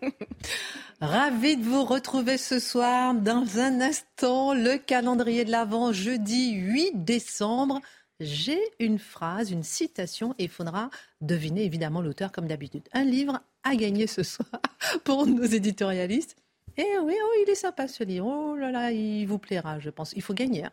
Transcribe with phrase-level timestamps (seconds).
[1.00, 3.14] Ravi de vous retrouver ce soir.
[3.14, 7.80] Dans un instant, le calendrier de l'Avent, jeudi 8 décembre.
[8.20, 10.90] J'ai une phrase, une citation, et il faudra
[11.20, 12.88] deviner évidemment l'auteur comme d'habitude.
[12.92, 14.48] Un livre à gagner ce soir
[15.04, 16.36] pour nos éditorialistes.
[16.76, 18.26] Et oui, oh, il est sympa ce livre.
[18.26, 20.12] Oh là là, il vous plaira, je pense.
[20.14, 20.64] Il faut gagner.
[20.64, 20.72] hein.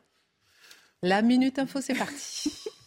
[1.04, 2.52] La Minute Info, c'est parti.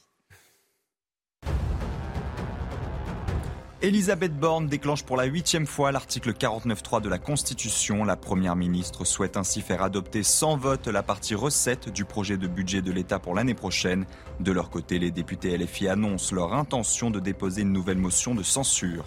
[3.80, 8.02] Elisabeth Borne déclenche pour la huitième fois l'article 49.3 de la Constitution.
[8.04, 12.48] La Première ministre souhaite ainsi faire adopter sans vote la partie recette du projet de
[12.48, 14.04] budget de l'État pour l'année prochaine.
[14.40, 18.42] De leur côté, les députés LFI annoncent leur intention de déposer une nouvelle motion de
[18.42, 19.04] censure.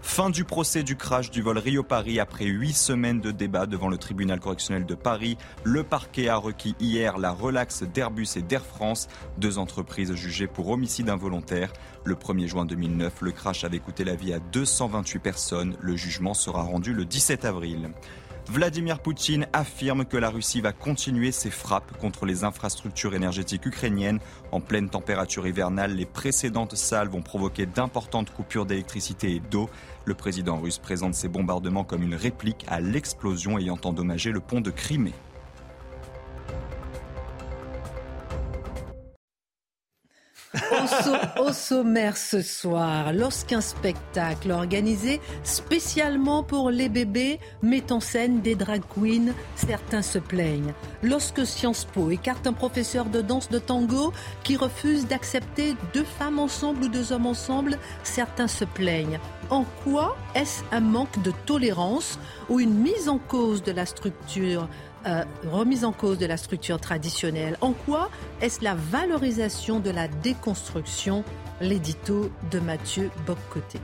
[0.00, 3.98] Fin du procès du crash du vol Rio-Paris après huit semaines de débat devant le
[3.98, 5.36] tribunal correctionnel de Paris.
[5.64, 10.68] Le parquet a requis hier la relaxe d'Airbus et d'Air France, deux entreprises jugées pour
[10.70, 11.72] homicide involontaire.
[12.04, 15.76] Le 1er juin 2009, le crash avait coûté la vie à 228 personnes.
[15.80, 17.90] Le jugement sera rendu le 17 avril.
[18.50, 24.20] Vladimir Poutine affirme que la Russie va continuer ses frappes contre les infrastructures énergétiques ukrainiennes.
[24.52, 29.68] En pleine température hivernale, les précédentes salves ont provoqué d'importantes coupures d'électricité et d'eau.
[30.06, 34.62] Le président russe présente ces bombardements comme une réplique à l'explosion ayant endommagé le pont
[34.62, 35.12] de Crimée.
[40.72, 48.00] Au, so- au sommaire ce soir, lorsqu'un spectacle organisé spécialement pour les bébés met en
[48.00, 50.74] scène des drag queens, certains se plaignent.
[51.02, 56.38] Lorsque Sciences Po écarte un professeur de danse de tango qui refuse d'accepter deux femmes
[56.38, 59.20] ensemble ou deux hommes ensemble, certains se plaignent.
[59.50, 62.18] En quoi est-ce un manque de tolérance
[62.48, 64.68] ou une mise en cause de la structure
[65.08, 68.10] euh, remise en cause de la structure traditionnelle En quoi
[68.40, 71.24] est-ce la valorisation de la déconstruction?
[71.60, 73.80] L'édito de Mathieu Boccoté.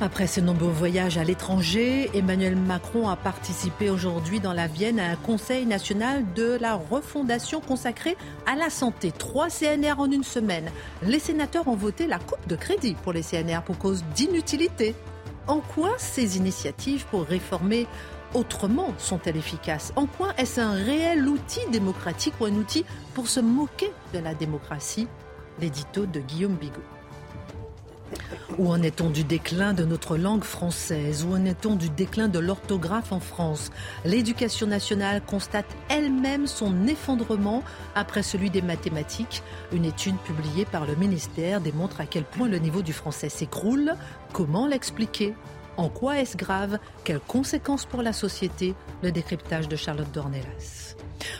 [0.00, 5.10] Après ses nombreux voyages à l'étranger, Emmanuel Macron a participé aujourd'hui dans la Vienne à
[5.10, 9.10] un conseil national de la refondation consacré à la santé.
[9.10, 10.70] Trois CNR en une semaine.
[11.02, 14.94] Les sénateurs ont voté la coupe de crédit pour les CNR pour cause d'inutilité.
[15.48, 17.88] En quoi ces initiatives pour réformer
[18.34, 22.84] autrement sont-elles efficaces En quoi est-ce un réel outil démocratique ou un outil
[23.14, 25.08] pour se moquer de la démocratie
[25.60, 26.82] L'édito de Guillaume Bigot.
[28.58, 32.38] Où en est-on du déclin de notre langue française Où en est-on du déclin de
[32.38, 33.70] l'orthographe en France
[34.04, 37.62] L'éducation nationale constate elle-même son effondrement
[37.94, 39.42] après celui des mathématiques.
[39.72, 43.94] Une étude publiée par le ministère démontre à quel point le niveau du français s'écroule.
[44.32, 45.34] Comment l'expliquer?
[45.78, 50.96] En quoi est-ce grave Quelles conséquences pour la société Le décryptage de Charlotte Dornelas.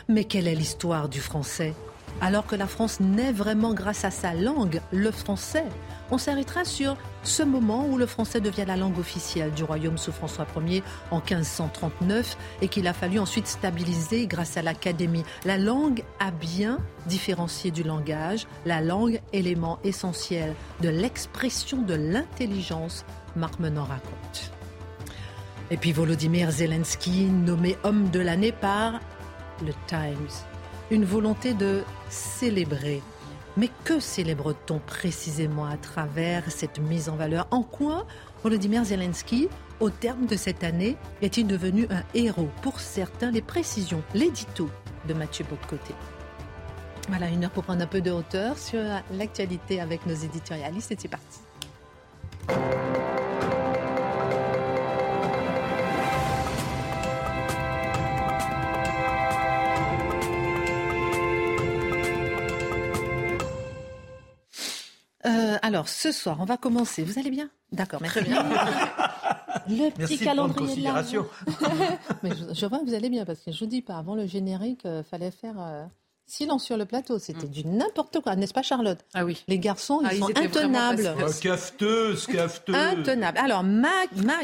[0.07, 1.73] Mais quelle est l'histoire du français?
[2.21, 5.65] Alors que la France naît vraiment grâce à sa langue, le français.
[6.11, 10.11] On s'arrêtera sur ce moment où le français devient la langue officielle du royaume sous
[10.11, 15.23] François Ier en 1539 et qu'il a fallu ensuite stabiliser grâce à l'Académie.
[15.45, 23.05] La langue a bien différencié du langage, la langue élément essentiel de l'expression de l'intelligence,
[23.39, 24.51] Marc Menon raconte.
[25.71, 28.99] Et puis Volodymyr Zelensky, nommé homme de l'année par
[29.65, 30.27] le Times
[30.91, 33.01] une volonté de célébrer.
[33.57, 37.47] Mais que célèbre-t-on précisément à travers cette mise en valeur?
[37.51, 38.05] En quoi
[38.43, 39.49] Volodymyr Zelensky,
[39.79, 42.49] au terme de cette année, est-il devenu un héros?
[42.61, 44.69] Pour certains, les précisions, l'édito
[45.07, 45.93] de Mathieu Bocoté.
[47.09, 50.97] Voilà, une heure pour prendre un peu de hauteur sur l'actualité avec nos éditorialistes et
[50.99, 51.39] c'est parti.
[65.69, 67.03] Alors, ce soir, on va commencer.
[67.03, 68.19] Vous allez bien D'accord, merci.
[68.19, 68.43] Très bien.
[69.67, 71.27] Le petit Merci calendrier de considération.
[72.23, 74.15] Mais je, je vois que vous allez bien parce que je vous dis pas, avant
[74.15, 75.85] le générique, il fallait faire euh,
[76.25, 77.19] silence sur le plateau.
[77.19, 79.43] C'était du n'importe quoi, n'est-ce pas, Charlotte Ah oui.
[79.47, 81.15] Les garçons, ils Ah, ils sont intenables.
[81.19, 82.75] Oh, cafeteuse, cafeteuse.
[82.75, 83.37] Intenable.
[83.37, 84.37] Alors, ma, ma,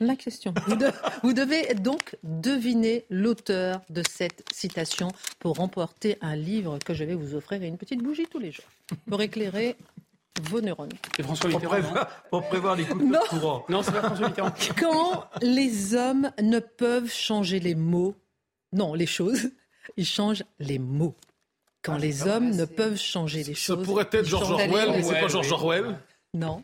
[0.00, 0.52] ma question.
[0.66, 0.90] Vous, de-
[1.22, 5.08] vous devez donc deviner l'auteur de cette citation
[5.38, 8.50] pour remporter un livre que je vais vous offrir et une petite bougie tous les
[8.50, 8.64] jours
[9.08, 9.76] pour éclairer
[10.42, 10.90] vos neurones.
[11.16, 11.76] C'est François Pour Mitterrand.
[11.76, 12.94] non prévoir, pour prévoir les Non.
[13.22, 13.64] de courant.
[13.68, 14.52] Non, c'est pas François Mitterrand.
[14.80, 18.14] Quand les hommes ne peuvent changer les mots,
[18.72, 19.50] non, les choses,
[19.96, 21.14] ils changent les mots.
[21.82, 23.84] Quand les hommes ne peuvent changer les Ça choses.
[23.86, 25.52] pourrait être George Orwell, mais c'est pas George.
[25.52, 25.98] Orwell.
[26.34, 26.62] Non.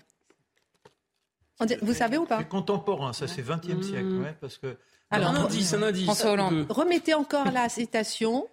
[1.61, 2.39] On dit- Vous savez ou pas?
[2.39, 4.77] C'est contemporain, ça c'est 20e siècle, ouais, parce que
[5.11, 6.05] Alors, un indice, un indice.
[6.05, 6.67] François Hollande.
[6.71, 8.49] Remettez encore la citation.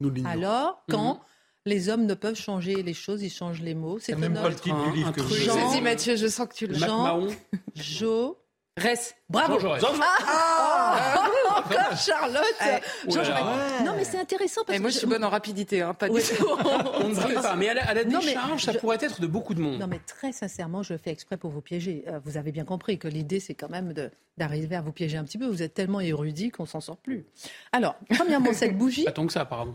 [0.00, 0.32] Nous l'ignorons.
[0.32, 1.20] Alors, quand
[1.66, 3.98] les hommes ne peuvent changer les choses, ils changent les mots.
[3.98, 4.60] C'est c'est même un pas le homme.
[4.60, 5.34] titre Un- du livre un que avez.
[5.34, 6.78] Jean- Vas-y Mathieu, je sens que tu l'as.
[6.78, 7.28] Jean- Mahon.
[7.74, 8.38] Jo.
[8.76, 9.16] Reste.
[9.34, 9.54] Bravo.
[9.54, 9.82] Jean Jaurès.
[10.26, 11.14] Ah,
[11.58, 12.42] encore Charlotte.
[12.62, 13.38] Eh, Jean oulala.
[13.40, 13.84] Jaurès.
[13.86, 16.08] Non, mais c'est intéressant parce Et moi, que je suis bonne en rapidité, hein, pas
[16.08, 16.46] du tout.
[17.00, 18.98] On ne brille pas, mais à la, à la Non, mais décharge, ça je- pourrait
[19.00, 19.78] être de beaucoup de monde.
[19.80, 22.04] Non, mais très sincèrement, je fais exprès pour vous piéger.
[22.08, 23.92] Euh, vous avez bien compris que l'idée, c'est quand même
[24.36, 25.46] d'arriver à vous piéger un petit peu.
[25.46, 27.24] Vous êtes tellement érudit qu'on s'en sort plus.
[27.72, 29.04] Alors, premièrement, cette bougie.
[29.04, 29.74] Pas tant que ça, apparemment.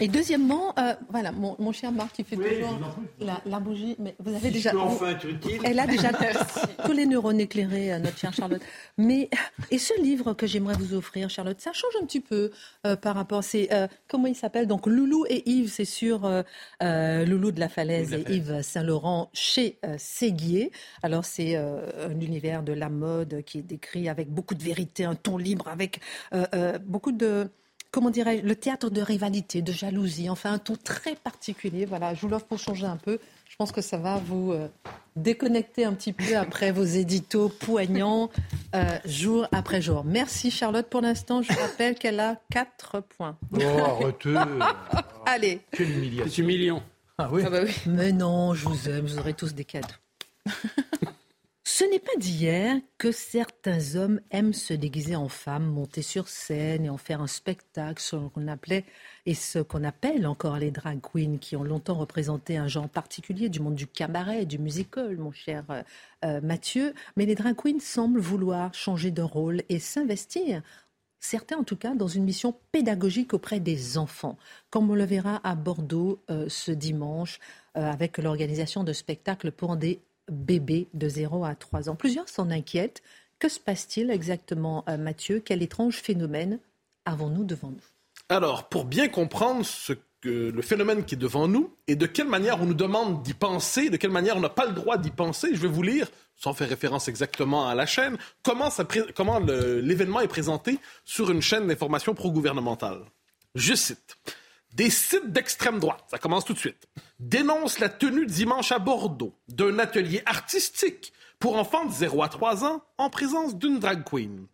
[0.00, 2.78] Et deuxièmement, euh, voilà, mon, mon cher Marc, qui fait Oui, toujours
[3.20, 3.96] la, la bougie.
[3.98, 4.70] Mais vous avez Si déjà.
[4.70, 5.60] je peux vous- enfin être utile.
[5.64, 6.10] Elle a déjà
[6.84, 8.62] tous les neurones éclairés, euh, notre chère Charlotte.
[8.96, 9.28] Mais
[9.70, 12.50] et ce livre que j'aimerais vous offrir, Charlotte, ça change un petit peu
[12.86, 13.44] euh, par rapport.
[13.44, 14.66] C'est euh, comment il s'appelle?
[14.66, 19.78] Donc Loulou et Yves, c'est sur euh, Loulou de la Falaise et Yves Saint-Laurent chez
[19.84, 20.72] euh, Séguier.
[21.02, 25.14] Alors c'est un univers de la mode qui est décrit avec beaucoup de vérité, un
[25.14, 26.00] ton libre, avec
[26.84, 27.48] beaucoup de
[27.90, 31.86] comment dirais-je, le théâtre de rivalité, de jalousie, enfin un ton très particulier.
[31.86, 33.18] Voilà, je vous l'offre pour changer un peu.
[33.48, 34.68] Je pense que ça va vous euh,
[35.16, 38.30] déconnecter un petit peu après vos éditos poignants
[38.74, 40.04] euh, jour après jour.
[40.04, 40.86] Merci Charlotte.
[40.86, 43.38] Pour l'instant, je rappelle qu'elle a 4 points.
[43.52, 44.34] Oh, arrêtez.
[45.26, 45.60] Allez.
[45.72, 46.32] Quelle humiliation.
[46.32, 46.82] C'est humiliant.
[47.16, 47.42] Ah oui.
[47.44, 47.74] Ah bah oui.
[47.86, 49.88] Mais non, je vous aime, vous aurez tous des cadeaux.
[51.64, 56.86] Ce n'est pas d'hier que certains hommes aiment se déguiser en femmes, monter sur scène
[56.86, 58.84] et en faire un spectacle, ce qu'on appelait
[59.28, 63.50] et ce qu'on appelle encore les drag queens, qui ont longtemps représenté un genre particulier
[63.50, 65.82] du monde du cabaret, du musical, mon cher euh,
[66.24, 66.94] euh, Mathieu.
[67.18, 70.62] Mais les drag queens semblent vouloir changer de rôle et s'investir
[71.18, 74.38] certains en tout cas, dans une mission pédagogique auprès des enfants,
[74.70, 77.38] comme on le verra à Bordeaux euh, ce dimanche,
[77.74, 80.00] avec l'organisation de spectacles pour des
[80.32, 81.96] bébés de 0 à 3 ans.
[81.96, 83.02] Plusieurs s'en inquiètent.
[83.38, 85.40] Que se passe-t-il exactement, Mathieu?
[85.44, 86.58] Quel étrange phénomène
[87.04, 87.97] avons-nous devant nous?
[88.28, 89.66] Alors, pour bien comprendre
[90.22, 93.88] le phénomène qui est devant nous et de quelle manière on nous demande d'y penser,
[93.88, 96.52] de quelle manière on n'a pas le droit d'y penser, je vais vous lire, sans
[96.52, 98.68] faire référence exactement à la chaîne, comment,
[99.14, 103.00] comment l'événement est présenté sur une chaîne d'information pro-gouvernementale.
[103.54, 104.16] Je cite.
[104.74, 106.86] Des sites d'extrême droite, ça commence tout de suite,
[107.18, 112.64] dénoncent la tenue dimanche à Bordeaux d'un atelier artistique pour enfants de 0 à 3
[112.66, 114.46] ans en présence d'une drag queen.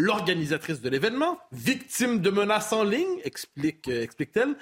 [0.00, 4.56] L'organisatrice de l'événement, victime de menaces en ligne, euh, explique-t-elle,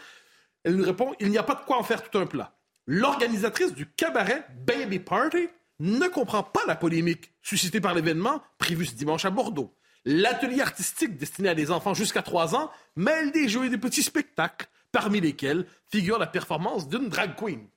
[0.64, 2.58] elle nous répond Il n'y a pas de quoi en faire tout un plat.
[2.88, 5.48] L'organisatrice du cabaret Baby Party
[5.78, 9.72] ne comprend pas la polémique suscitée par l'événement prévu ce dimanche à Bordeaux.
[10.04, 14.02] L'atelier artistique destiné à des enfants jusqu'à 3 ans mêle des jeux et des petits
[14.02, 17.68] spectacles, parmi lesquels figure la performance d'une drag queen.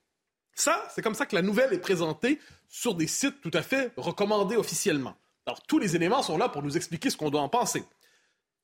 [0.55, 3.93] Ça, c'est comme ça que la nouvelle est présentée sur des sites tout à fait
[3.97, 5.15] recommandés officiellement.
[5.51, 7.83] Alors, tous les éléments sont là pour nous expliquer ce qu'on doit en penser.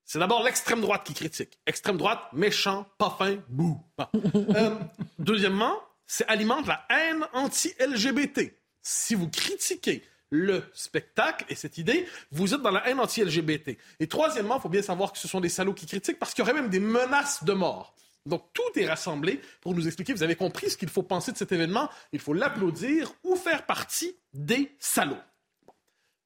[0.06, 1.60] C'est d'abord l'extrême droite qui critique.
[1.66, 3.78] Extrême droite, méchant, pas fin, bouh.
[4.56, 4.74] Euh,
[5.20, 5.76] deuxièmement,
[6.06, 8.54] c'est alimente la haine anti-LGBT.
[8.82, 13.78] Si vous critiquez le spectacle et cette idée, vous êtes dans la haine anti-LGBT.
[14.00, 16.46] Et troisièmement, il faut bien savoir que ce sont des salauds qui critiquent parce qu'il
[16.46, 17.96] y aurait même des menaces de mort.
[18.26, 21.38] Donc tout est rassemblé pour nous expliquer, vous avez compris ce qu'il faut penser de
[21.38, 25.18] cet événement, il faut l'applaudir ou faire partie des salauds.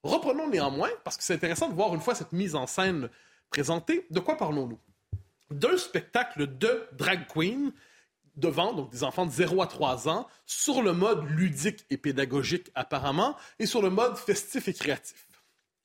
[0.03, 3.09] Reprenons néanmoins, parce que c'est intéressant de voir une fois cette mise en scène
[3.49, 4.79] présentée, de quoi parlons-nous?
[5.51, 7.71] D'un spectacle de drag queen
[8.35, 12.71] devant donc des enfants de 0 à 3 ans sur le mode ludique et pédagogique
[12.75, 15.27] apparemment et sur le mode festif et créatif.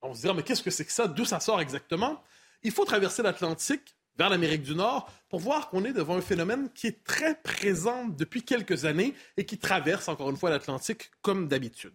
[0.01, 1.09] On se dira mais qu'est-ce que c'est que ça?
[1.09, 2.23] D'où ça sort exactement?
[2.63, 6.71] Il faut traverser l'Atlantique vers l'Amérique du Nord pour voir qu'on est devant un phénomène
[6.73, 11.49] qui est très présent depuis quelques années et qui traverse encore une fois l'Atlantique comme
[11.49, 11.95] d'habitude.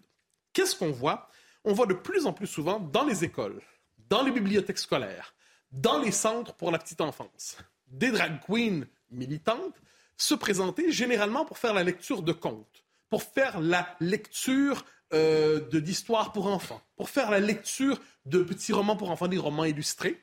[0.54, 1.30] Qu'est-ce qu'on voit?
[1.64, 3.62] On voit de plus en plus souvent dans les écoles,
[4.10, 5.34] dans les bibliothèques scolaires,
[5.72, 9.76] dans les centres pour la petite enfance, des drag queens militantes
[10.18, 16.32] se présenter généralement pour faire la lecture de contes, pour faire la lecture euh, d'histoires
[16.32, 20.22] pour enfants, pour faire la lecture de petits romans pour enfants, des romans illustrés.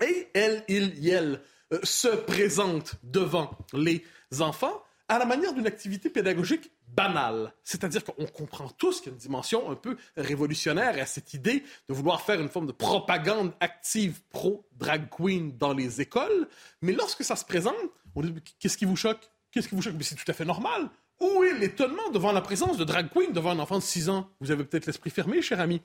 [0.00, 1.40] Et elle, il, y elle,
[1.72, 4.04] euh, se présente devant les
[4.40, 4.82] enfants
[5.12, 7.52] à la manière d'une activité pédagogique banale.
[7.62, 11.64] C'est-à-dire qu'on comprend tous qu'il y a une dimension un peu révolutionnaire à cette idée
[11.86, 16.48] de vouloir faire une forme de propagande active pro-drag queen dans les écoles.
[16.80, 17.74] Mais lorsque ça se présente,
[18.14, 19.30] on dit Qu'est-ce qui vous choque?
[19.50, 19.96] Qu'est-ce qui vous choque?
[19.98, 20.88] Mais c'est tout à fait normal.
[21.20, 24.30] Où est l'étonnement devant la présence de drag queen devant un enfant de 6 ans?
[24.40, 25.82] Vous avez peut-être l'esprit fermé, cher ami.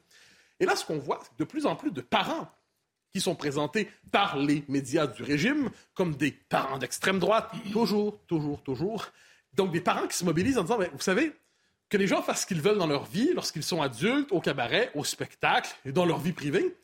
[0.62, 2.50] Et là, ce qu'on voit, c'est de plus en plus de parents
[3.22, 9.08] sont présentés par les médias du régime comme des parents d'extrême droite, toujours, toujours, toujours.
[9.54, 11.34] Donc des parents qui se mobilisent en disant, vous savez,
[11.90, 14.92] que les gens fassent ce qu'ils veulent dans leur vie lorsqu'ils sont adultes, au cabaret,
[14.94, 16.76] au spectacle et dans leur vie privée.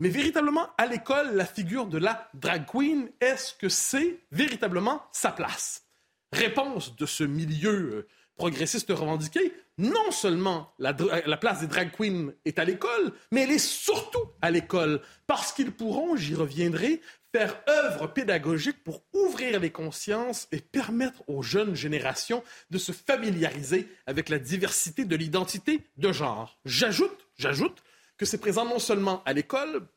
[0.00, 5.30] Mais véritablement, à l'école, la figure de la drag queen, est-ce que c'est véritablement sa
[5.30, 5.84] place?
[6.32, 10.94] Réponse de ce milieu euh, progressiste revendiqué, non seulement la,
[11.26, 15.52] la, place des drag queens est à l'école, mais elle est surtout à l'école, parce
[15.52, 17.00] qu'ils pourront, j'y reviendrai,
[17.32, 23.88] faire œuvre pédagogique pour ouvrir les consciences et permettre aux jeunes générations de se familiariser
[24.06, 26.60] avec la diversité de l'identité de genre.
[26.64, 27.82] J'ajoute, j'ajoute
[28.16, 29.88] que c'est présent non seulement à l'école,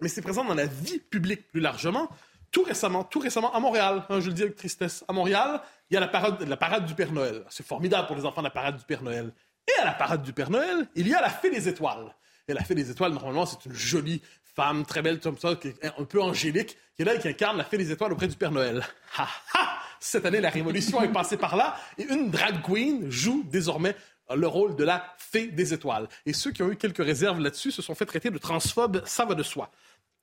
[0.00, 2.08] mais c'est présent dans la vie publique plus largement.
[2.56, 5.60] Tout récemment, tout récemment, à Montréal, hein, je le dis avec tristesse, à Montréal,
[5.90, 7.44] il y a la parade, la parade du Père Noël.
[7.50, 9.30] C'est formidable pour les enfants, la parade du Père Noël.
[9.68, 12.14] Et à la parade du Père Noël, il y a la Fée des Étoiles.
[12.48, 15.68] Et la Fée des Étoiles, normalement, c'est une jolie femme, très belle comme ça, qui
[15.68, 18.26] est un peu angélique, qui est là et qui incarne la Fée des Étoiles auprès
[18.26, 18.82] du Père Noël.
[19.18, 19.78] Ha ha!
[20.00, 23.94] Cette année, la Révolution est passée par là, et une drag queen joue désormais
[24.34, 26.08] le rôle de la Fée des Étoiles.
[26.24, 29.26] Et ceux qui ont eu quelques réserves là-dessus se sont fait traiter de transphobes, ça
[29.26, 29.70] va de soi.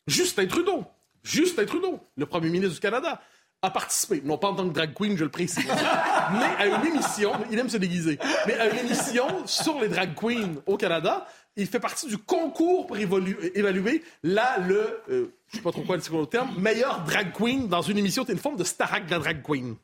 [0.08, 0.84] Justin Trudeau,
[1.24, 3.22] Justin Trudeau, le premier ministre du Canada,
[3.62, 5.66] a participé, non pas en tant que drag queen, je le précise,
[6.34, 10.14] mais à une émission, il aime se déguiser, mais à une émission sur les drag
[10.16, 11.26] queens au Canada.
[11.56, 15.96] Il fait partie du concours pour évaluer là le, euh, je sais pas trop quoi
[15.98, 19.20] le terme, meilleur drag queen dans une émission, c'est une forme de Starac de la
[19.20, 19.76] drag queen.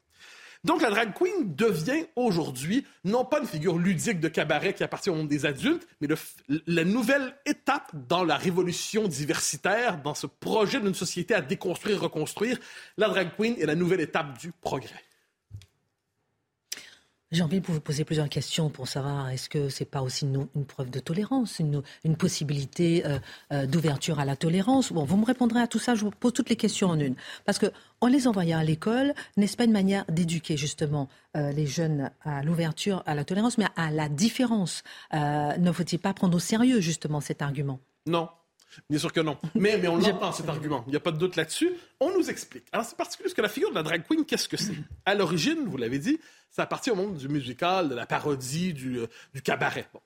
[0.65, 5.09] Donc la drag queen devient aujourd'hui non pas une figure ludique de cabaret qui appartient
[5.09, 6.07] au monde des adultes, mais
[6.67, 12.59] la nouvelle étape dans la révolution diversitaire, dans ce projet d'une société à déconstruire, reconstruire.
[12.97, 15.08] La drag queen est la nouvelle étape du progrès.
[17.31, 20.47] J'ai envie de vous poser plusieurs questions pour savoir est-ce que c'est pas aussi une,
[20.55, 21.83] une, preuve de tolérance, une,
[22.17, 23.19] possibilité euh,
[23.53, 24.91] euh, d'ouverture à la tolérance?
[24.91, 25.93] Bon, vous me répondrez à tout ça.
[25.93, 27.13] Je vous pose toutes les questions en une,
[27.45, 27.67] parce que
[28.01, 31.07] en les envoyant à l'école, n'est-ce pas une manière d'éduquer justement
[31.37, 34.83] euh, les jeunes à l'ouverture, à la tolérance, mais à la différence?
[35.13, 37.79] Ne faut-il pas prendre au sérieux justement cet argument?
[38.07, 38.29] Non,
[38.89, 39.37] Bien sûr que non.
[39.55, 40.83] Mais, mais on l'entend, cet argument.
[40.87, 41.71] Il n'y a pas de doute là-dessus.
[41.99, 42.65] On nous explique.
[42.71, 44.75] Alors, c'est particulier parce que la figure de la drag queen, qu'est-ce que c'est?
[45.05, 48.99] À l'origine, vous l'avez dit, ça appartient au monde du musical, de la parodie, du,
[48.99, 49.87] euh, du cabaret.
[49.93, 50.01] Bon.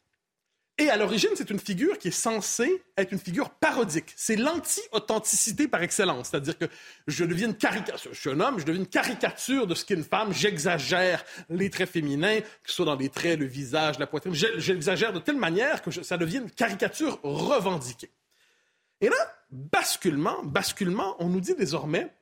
[0.80, 4.12] Et à l'origine, c'est une figure qui est censée être une figure parodique.
[4.16, 6.30] C'est l'anti-authenticité par excellence.
[6.30, 6.66] C'est-à-dire que
[7.06, 8.12] je deviens une caricature.
[8.12, 10.34] Je suis un homme, je deviens une caricature de ce qu'est une femme.
[10.34, 14.34] J'exagère les traits féminins, que ce soit dans les traits, le visage, la poitrine.
[14.34, 18.10] J'exagère de telle manière que je, ça devient une caricature revendiquée.
[19.04, 22.16] Et là, basculement, basculement, on nous dit désormais,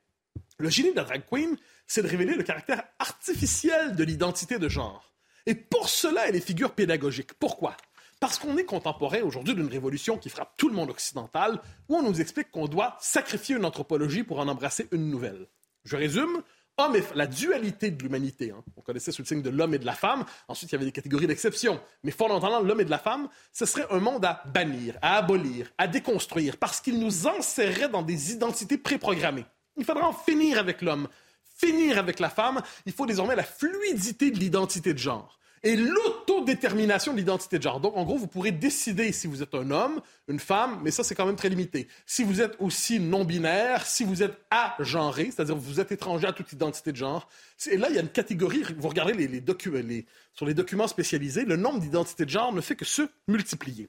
[0.58, 4.68] le génie de la drag queen, c'est de révéler le caractère artificiel de l'identité de
[4.68, 5.14] genre.
[5.46, 7.34] Et pour cela, elle est figure pédagogique.
[7.34, 7.76] Pourquoi?
[8.18, 12.02] Parce qu'on est contemporain aujourd'hui d'une révolution qui frappe tout le monde occidental, où on
[12.02, 15.46] nous explique qu'on doit sacrifier une anthropologie pour en embrasser une nouvelle.
[15.84, 16.42] Je résume,
[16.78, 18.50] homme et la dualité de l'humanité.
[18.50, 18.62] Hein.
[18.76, 20.24] On connaissait sous le signe de l'homme et de la femme.
[20.48, 21.80] Ensuite, il y avait des catégories d'exception.
[22.02, 25.70] Mais fondamentalement, l'homme et de la femme, ce serait un monde à bannir, à abolir,
[25.78, 29.46] à déconstruire, parce qu'il nous enserrait dans des identités préprogrammées.
[29.76, 31.08] Il faudra en finir avec l'homme,
[31.56, 32.62] finir avec la femme.
[32.86, 37.80] Il faut désormais la fluidité de l'identité de genre et l'autodétermination de l'identité de genre.
[37.80, 41.04] Donc, en gros, vous pourrez décider si vous êtes un homme, une femme, mais ça,
[41.04, 41.88] c'est quand même très limité.
[42.04, 46.52] Si vous êtes aussi non-binaire, si vous êtes agenré, c'est-à-dire vous êtes étranger à toute
[46.52, 47.28] identité de genre,
[47.70, 51.56] et là, il y a une catégorie, vous regardez les, sur les documents spécialisés, le
[51.56, 53.88] nombre d'identités de genre ne fait que se multiplier.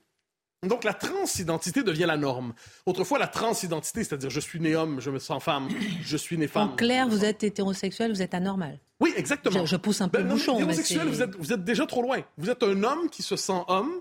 [0.64, 2.54] Donc la transidentité devient la norme.
[2.86, 5.68] Autrefois, la transidentité, c'est-à-dire je suis né homme, je me sens femme,
[6.04, 6.70] je suis né femme.
[6.72, 8.80] En clair, vous êtes hétérosexuel, vous êtes anormal.
[9.00, 9.66] Oui, exactement.
[9.66, 10.56] Je, je pousse un peu Ben, le bouchon.
[10.56, 12.20] hétérosexuel, c'est- vous êtes, vous êtes déjà trop loin.
[12.38, 13.92] Vous êtes un homme qui se sent homme.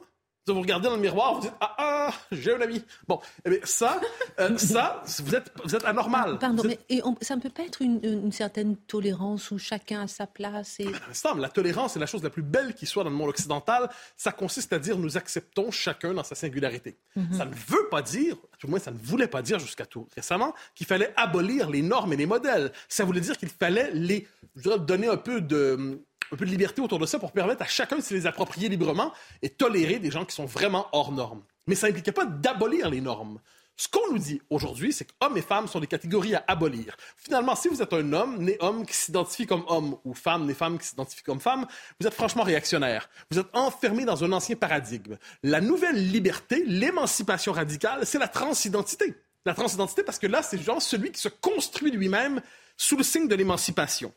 [0.49, 2.85] Vous regardez dans le miroir, vous dites Ah, ah, j'ai un ami.
[3.07, 4.01] Bon, eh bien, ça,
[4.41, 6.37] euh, ça, vous êtes, vous êtes anormal.
[6.41, 9.53] Pardon, Vous mais êtes- et on- ça ne peut pas être une, une certaine tolérance
[9.53, 10.89] où chacun a sa place et...
[11.09, 13.89] Instant, la tolérance est la chose la plus belle qui soit dans le monde occidental.
[14.17, 16.97] Ça consiste à dire nous acceptons chacun dans sa singularité.
[17.37, 20.09] Ça ne veut pas dire, tout le moins ça ne voulait pas dire jusqu'à tout
[20.17, 22.73] récemment, qu'il fallait abolir les normes et les modèles.
[22.89, 26.01] Ça voulait dire qu'il fallait les, je dirais, donner un peu de
[26.33, 28.69] un peu de liberté autour de ça pour permettre à chacun de se les approprier
[28.69, 29.13] librement
[29.43, 31.43] et tolérer des gens qui sont vraiment hors normes.
[31.67, 33.39] Mais ça n'impliquait pas d'abolir les normes.
[33.77, 36.97] Ce qu'on nous dit aujourd'hui, c'est qu'hommes et femmes sont des catégories à abolir.
[37.17, 40.55] Finalement, si vous êtes un homme, né homme qui s'identifie comme homme, ou femme, né
[40.55, 41.67] femme qui s'identifie comme femme,
[41.99, 43.09] vous êtes franchement réactionnaire.
[43.31, 45.17] Vous êtes enfermé dans un ancien paradigme.
[45.43, 49.15] La nouvelle liberté, l'émancipation radicale, c'est la transidentité.
[49.45, 52.41] La transidentité, parce que là, c'est genre celui qui se construit lui-même
[52.77, 54.13] sous le signe de l'émancipation.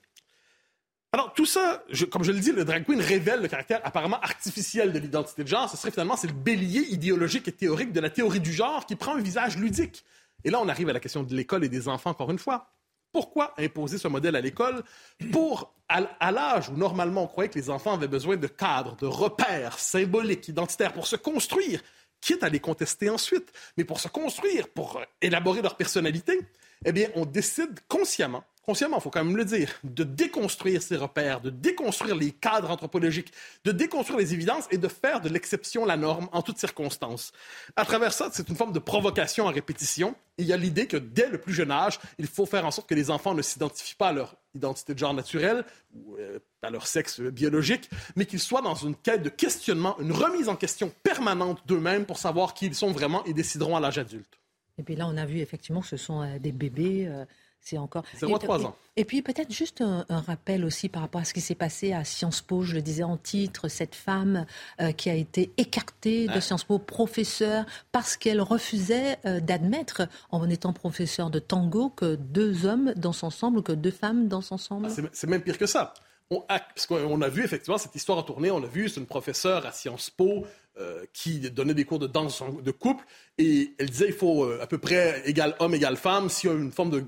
[1.16, 1.82] Alors, tout ça,
[2.12, 5.48] comme je le dis, le drag queen révèle le caractère apparemment artificiel de l'identité de
[5.48, 5.70] genre.
[5.70, 8.98] Ce serait finalement, c'est le bélier idéologique et théorique de la théorie du genre qui
[8.98, 10.04] prend un visage ludique.
[10.44, 12.70] Et là, on arrive à la question de l'école et des enfants, encore une fois.
[13.14, 14.84] Pourquoi imposer ce modèle à l'école
[15.32, 18.98] pour, à, à l'âge où normalement on croyait que les enfants avaient besoin de cadres,
[18.98, 21.80] de repères symboliques, identitaires pour se construire,
[22.20, 26.42] quitte à les contester ensuite, mais pour se construire, pour élaborer leur personnalité,
[26.84, 30.96] eh bien, on décide consciemment, consciemment, il faut quand même le dire, de déconstruire ces
[30.96, 33.32] repères, de déconstruire les cadres anthropologiques,
[33.64, 37.32] de déconstruire les évidences et de faire de l'exception la norme en toutes circonstances.
[37.76, 40.16] À travers ça, c'est une forme de provocation à répétition.
[40.38, 42.90] Il y a l'idée que dès le plus jeune âge, il faut faire en sorte
[42.90, 46.70] que les enfants ne s'identifient pas à leur identité de genre naturelle ou euh, à
[46.70, 50.92] leur sexe biologique, mais qu'ils soient dans une quête de questionnement, une remise en question
[51.04, 54.40] permanente d'eux-mêmes pour savoir qui ils sont vraiment et décideront à l'âge adulte.
[54.78, 57.08] Et puis là, on a vu effectivement que ce sont euh, des bébés.
[57.08, 57.26] euh,
[57.66, 58.04] c'est encore.
[58.18, 58.76] Zéro à Et- trois et- ans.
[58.96, 61.92] Et puis peut-être juste un, un rappel aussi par rapport à ce qui s'est passé
[61.92, 62.62] à Sciences Po.
[62.62, 64.46] Je le disais en titre, cette femme
[64.80, 70.48] euh, qui a été écartée de Sciences Po, professeure, parce qu'elle refusait euh, d'admettre, en
[70.50, 74.88] étant professeure de tango, que deux hommes dansent ensemble ou que deux femmes dansent ensemble.
[74.90, 75.94] Ah, c'est- même pire que ça.
[76.32, 79.00] On a, parce qu'on a vu effectivement cette histoire a tourné, on a vu, c'est
[79.00, 80.46] une professeure à Sciences Po
[80.80, 83.06] euh, qui donnait des cours de danse de couple
[83.38, 86.28] et elle disait il faut euh, à peu près égal homme, égal femme.
[86.30, 87.04] S'il y a une forme de.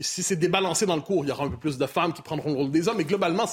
[0.00, 2.22] Si c'est débalancé dans le cours, il y aura un peu plus de femmes qui
[2.22, 3.46] prendront le rôle des hommes, mais globalement,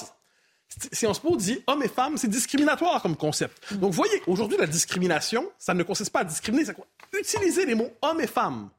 [0.92, 3.74] Sciences Po dit homme et femme, c'est discriminatoire comme concept.
[3.74, 6.86] Donc, vous voyez, aujourd'hui, la discrimination, ça ne consiste pas à discriminer, c'est quoi?
[7.18, 8.70] Utiliser les mots homme et femme,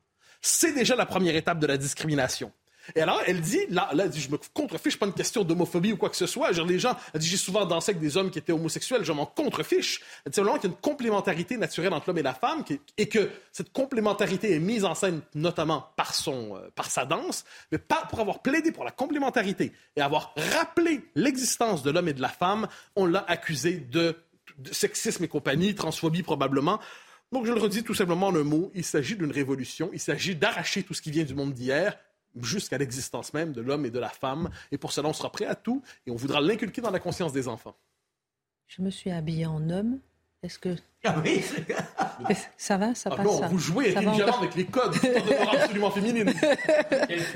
[0.42, 2.52] c'est déjà la première étape de la discrimination.
[2.96, 5.98] Et alors, elle dit, là, elle dit, je me contrefiche, pas une question d'homophobie ou
[5.98, 6.52] quoi que ce soit.
[6.52, 9.12] Genre, les gens, elle dit, j'ai souvent dansé avec des hommes qui étaient homosexuels, je
[9.12, 10.02] m'en contrefiche.
[10.26, 12.64] Elle dit simplement qu'il y a une complémentarité naturelle entre l'homme et la femme
[12.98, 17.46] et que cette complémentarité est mise en scène notamment par, son, euh, par sa danse,
[17.72, 22.14] mais pas pour avoir plaidé pour la complémentarité et avoir rappelé l'existence de l'homme et
[22.14, 24.16] de la femme, on l'a accusé de,
[24.58, 26.80] de sexisme et compagnie, transphobie probablement.
[27.32, 30.36] Donc, je le redis tout simplement en un mot, il s'agit d'une révolution, il s'agit
[30.36, 31.98] d'arracher tout ce qui vient du monde d'hier
[32.44, 34.50] jusqu'à l'existence même de l'homme et de la femme.
[34.72, 37.34] Et pour cela, on sera prêt à tout et on voudra l'inculquer dans la conscience
[37.34, 37.76] des enfants.
[38.68, 40.00] Je me suis habillée en homme.
[40.44, 41.42] Est-ce que Ah oui,
[42.58, 44.66] ça va, ça Ah passe non, ça vous jouez ça va intelligemment encore avec les
[44.66, 44.96] codes
[45.52, 46.32] absolument féminine.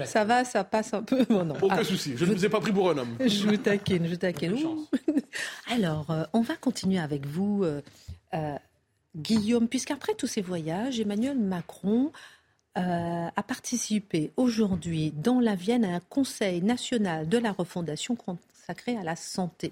[0.05, 1.25] Ça va, ça passe un peu.
[1.29, 1.55] Bon, non.
[1.61, 3.17] Aucun Ah, souci, je ne vous ai pas pris pour un homme.
[3.19, 4.55] Je vous taquine, je vous taquine.
[5.71, 7.81] Alors, euh, on va continuer avec vous, euh,
[8.35, 8.55] euh,
[9.15, 12.11] Guillaume, puisqu'après tous ces voyages, Emmanuel Macron
[12.77, 18.95] euh, a participé aujourd'hui dans la Vienne à un conseil national de la refondation consacré
[18.97, 19.71] à la santé.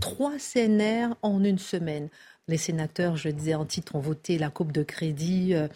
[0.00, 2.08] Trois CNR en une semaine.
[2.48, 5.68] Les sénateurs, je le disais en titre, ont voté la coupe de crédit euh,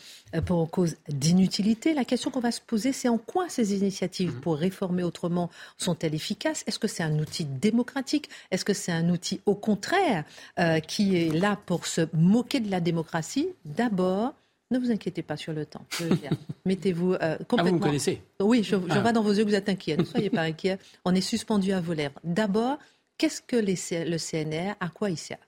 [0.45, 1.95] pour cause d'inutilité.
[1.95, 6.17] La question qu'on va se poser, c'est en quoi ces initiatives pour réformer autrement sont-elles
[6.17, 6.65] efficaces?
[6.67, 8.29] Est-ce que c'est un outil démocratique?
[8.51, 10.25] Est-ce que c'est un outil, au contraire,
[10.59, 13.51] euh, qui est là pour se moquer de la démocratie?
[13.65, 14.35] D'abord,
[14.71, 15.87] ne vous inquiétez pas sur le temps.
[16.65, 17.79] Mettez-vous euh, Ah, vous complètement.
[17.79, 19.01] me connaissez Oui, je, je Ah.
[19.01, 19.97] vois dans vos yeux que vous êtes inquiet.
[19.97, 20.79] Ne soyez pas inquiet.
[21.05, 22.19] On est suspendu à vos lèvres.
[22.25, 22.79] D'abord,
[23.19, 23.75] qu'est-ce que les
[24.05, 25.41] le CNR À quoi ils servent?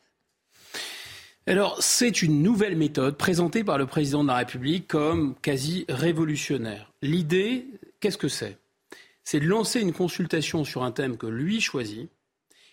[1.49, 6.93] Alors, c'est une nouvelle méthode présentée par le président de la République comme quasi révolutionnaire.
[7.03, 7.67] L'idée,
[8.01, 8.59] qu'est-ce que c'est?
[9.23, 12.09] C'est de lancer une consultation sur un thème que lui choisit.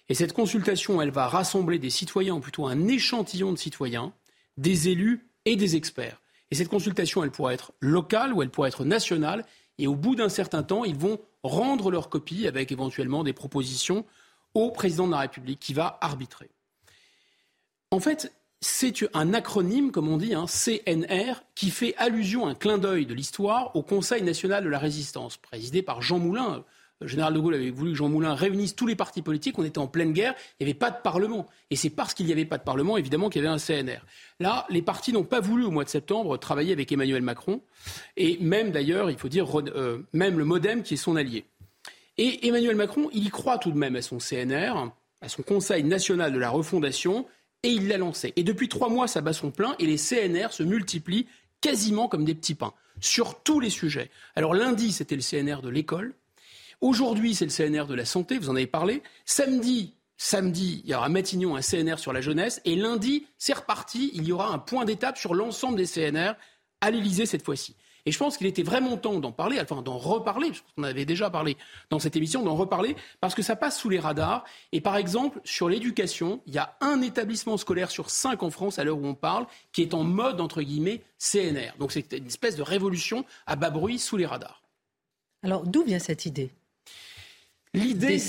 [0.10, 4.12] Et cette consultation, elle va rassembler des citoyens, ou plutôt un échantillon de citoyens,
[4.58, 6.20] des élus et des experts.
[6.54, 9.44] Et cette consultation, elle pourra être locale ou elle pourra être nationale.
[9.80, 14.06] Et au bout d'un certain temps, ils vont rendre leur copie avec éventuellement des propositions
[14.54, 16.52] au président de la République qui va arbitrer.
[17.90, 22.78] En fait, c'est un acronyme, comme on dit, hein, CNR, qui fait allusion, un clin
[22.78, 26.64] d'œil de l'histoire, au Conseil national de la résistance, présidé par Jean Moulin.
[27.02, 29.60] Le général de Gaulle avait voulu que Jean Moulin réunisse tous les partis politiques.
[29.60, 31.48] On était en pleine guerre, il n'y avait pas de Parlement.
[31.70, 34.06] Et c'est parce qu'il n'y avait pas de Parlement, évidemment, qu'il y avait un CNR.
[34.40, 37.62] Là, les partis n'ont pas voulu, au mois de septembre, travailler avec Emmanuel Macron.
[38.16, 41.46] Et même, d'ailleurs, il faut dire, euh, même le Modem, qui est son allié.
[42.18, 45.84] Et Emmanuel Macron, il y croit tout de même à son CNR, à son Conseil
[45.84, 47.26] national de la refondation,
[47.64, 48.34] et il l'a lancé.
[48.36, 51.28] Et depuis trois mois, ça bat son plein, et les CNR se multiplient
[51.62, 54.12] quasiment comme des petits pains, sur tous les sujets.
[54.36, 56.14] Alors lundi, c'était le CNR de l'école.
[56.84, 59.04] Aujourd'hui, c'est le CNR de la santé, vous en avez parlé.
[59.24, 62.60] Samedi, samedi, il y aura Matignon, un CNR sur la jeunesse.
[62.66, 66.34] Et lundi, c'est reparti, il y aura un point d'étape sur l'ensemble des CNR
[66.82, 67.78] à l'Élysée cette fois-ci.
[68.06, 71.06] Et je pense qu'il était vraiment temps d'en parler, enfin d'en reparler, parce qu'on avait
[71.06, 71.56] déjà parlé
[71.90, 74.44] dans cette émission, d'en reparler, parce que ça passe sous les radars.
[74.74, 78.78] Et par exemple, sur l'éducation, il y a un établissement scolaire sur cinq en France,
[78.78, 81.78] à l'heure où on parle, qui est en mode, entre guillemets, CNR.
[81.80, 84.64] Donc c'est une espèce de révolution à bas bruit sous les radars.
[85.44, 86.52] Alors d'où vient cette idée?
[87.74, 88.20] L'idée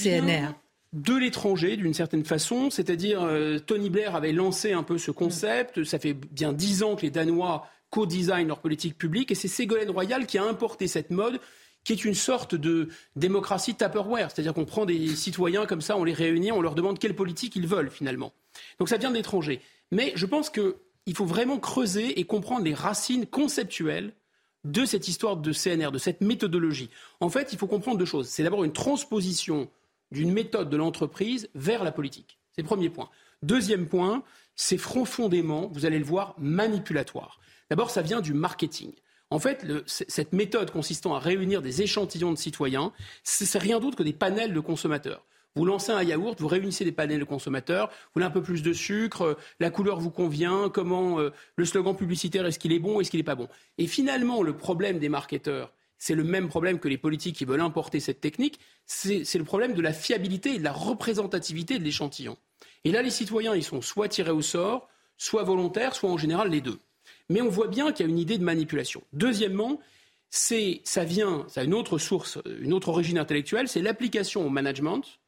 [0.94, 5.82] de l'étranger d'une certaine façon, c'est-à-dire euh, Tony Blair avait lancé un peu ce concept,
[5.82, 9.90] ça fait bien dix ans que les Danois co-designent leur politique publique et c'est Ségolène
[9.90, 11.40] Royal qui a importé cette mode
[11.82, 16.04] qui est une sorte de démocratie Tupperware, c'est-à-dire qu'on prend des citoyens comme ça, on
[16.04, 18.32] les réunit, on leur demande quelle politique ils veulent finalement.
[18.78, 19.60] Donc ça vient de l'étranger.
[19.90, 24.12] Mais je pense qu'il faut vraiment creuser et comprendre les racines conceptuelles
[24.64, 26.90] de cette histoire de CNR, de cette méthodologie.
[27.20, 28.28] En fait, il faut comprendre deux choses.
[28.28, 29.68] C'est d'abord une transposition
[30.10, 32.38] d'une méthode de l'entreprise vers la politique.
[32.52, 33.10] C'est le premier point.
[33.42, 34.22] Deuxième point,
[34.56, 37.40] c'est profondément, vous allez le voir, manipulatoire.
[37.68, 38.92] D'abord, ça vient du marketing.
[39.30, 42.92] En fait, cette méthode consistant à réunir des échantillons de citoyens,
[43.24, 45.24] c'est rien d'autre que des panels de consommateurs.
[45.56, 48.62] Vous lancez un yaourt, vous réunissez des panels de consommateurs, vous voulez un peu plus
[48.62, 52.80] de sucre, euh, la couleur vous convient, comment euh, le slogan publicitaire, est-ce qu'il est
[52.80, 53.48] bon, est-ce qu'il n'est pas bon?
[53.78, 57.60] Et finalement, le problème des marketeurs, c'est le même problème que les politiques qui veulent
[57.60, 62.36] importer cette technique, c'est le problème de la fiabilité et de la représentativité de l'échantillon.
[62.82, 66.50] Et là, les citoyens, ils sont soit tirés au sort, soit volontaires, soit en général
[66.50, 66.78] les deux.
[67.30, 69.02] Mais on voit bien qu'il y a une idée de manipulation.
[69.12, 69.80] Deuxièmement,
[70.30, 75.20] c'est, ça vient, ça une autre source, une autre origine intellectuelle, c'est l'application au management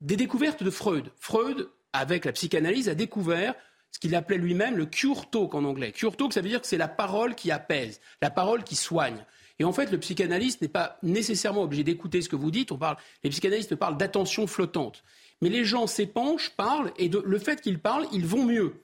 [0.00, 1.10] des découvertes de Freud.
[1.18, 3.54] Freud, avec la psychanalyse, a découvert
[3.90, 5.92] ce qu'il appelait lui-même le cure talk en anglais.
[5.92, 9.24] Cure talk, ça veut dire que c'est la parole qui apaise, la parole qui soigne.
[9.58, 12.72] Et en fait, le psychanalyste n'est pas nécessairement obligé d'écouter ce que vous dites.
[12.72, 15.02] On parle, les psychanalystes parlent d'attention flottante.
[15.42, 18.74] Mais les gens s'épanchent, parlent, et le fait qu'ils parlent, ils vont mieux.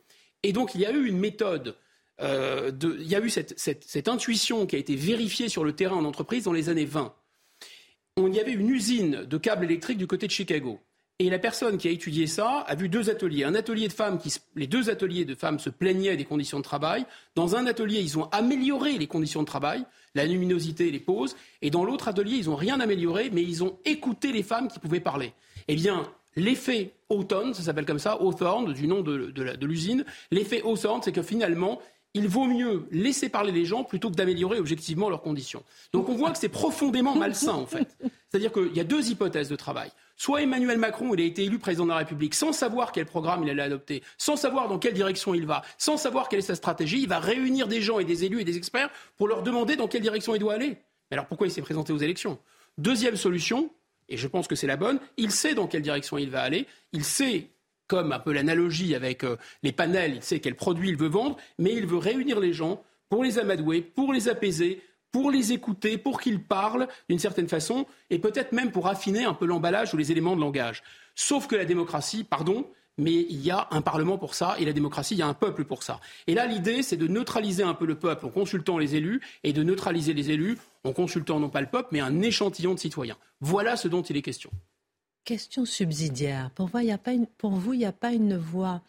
[0.42, 1.76] Et donc, il y a eu une méthode,
[2.20, 5.96] euh, il y a eu cette, cette, intuition qui a été vérifiée sur le terrain
[5.96, 7.14] en entreprise dans les années 20.
[8.18, 10.80] On y avait une usine de câbles électriques du côté de Chicago.
[11.18, 13.44] Et la personne qui a étudié ça a vu deux ateliers.
[13.44, 16.62] Un atelier de femmes qui, les deux ateliers de femmes se plaignaient des conditions de
[16.62, 17.06] travail.
[17.34, 21.34] Dans un atelier, ils ont amélioré les conditions de travail, la luminosité, les pauses.
[21.62, 24.78] Et dans l'autre atelier, ils n'ont rien amélioré, mais ils ont écouté les femmes qui
[24.78, 25.32] pouvaient parler.
[25.68, 30.04] Eh bien, l'effet Hawthorne, ça s'appelle comme ça, Hawthorne, du nom de, de, de l'usine,
[30.30, 31.80] l'effet Hawthorne, c'est que finalement,
[32.12, 35.62] il vaut mieux laisser parler les gens plutôt que d'améliorer objectivement leurs conditions.
[35.92, 37.96] Donc on voit que c'est profondément malsain, en fait.
[38.28, 39.90] C'est-à-dire qu'il y a deux hypothèses de travail.
[40.16, 43.42] Soit Emmanuel Macron, il a été élu président de la République sans savoir quel programme
[43.42, 46.54] il allait adopter, sans savoir dans quelle direction il va, sans savoir quelle est sa
[46.54, 47.02] stratégie.
[47.02, 49.88] Il va réunir des gens et des élus et des experts pour leur demander dans
[49.88, 50.78] quelle direction il doit aller.
[51.10, 52.38] Mais alors pourquoi il s'est présenté aux élections?
[52.78, 53.70] Deuxième solution,
[54.08, 56.66] et je pense que c'est la bonne, il sait dans quelle direction il va aller,
[56.92, 57.50] il sait
[57.86, 61.36] comme un peu l'analogie avec euh, les panels, il sait quel produit il veut vendre,
[61.58, 64.82] mais il veut réunir les gens pour les amadouer, pour les apaiser,
[65.16, 69.32] pour les écouter, pour qu'ils parlent d'une certaine façon, et peut-être même pour affiner un
[69.32, 70.82] peu l'emballage ou les éléments de langage.
[71.14, 72.66] Sauf que la démocratie, pardon,
[72.98, 75.32] mais il y a un Parlement pour ça, et la démocratie, il y a un
[75.32, 76.02] peuple pour ça.
[76.26, 79.54] Et là, l'idée, c'est de neutraliser un peu le peuple en consultant les élus, et
[79.54, 83.16] de neutraliser les élus en consultant non pas le peuple, mais un échantillon de citoyens.
[83.40, 84.50] Voilà ce dont il est question.
[85.24, 86.50] Question subsidiaire.
[86.50, 88.82] Pour vous, il n'y a, pas une, pour vous, il n'y a pas une voix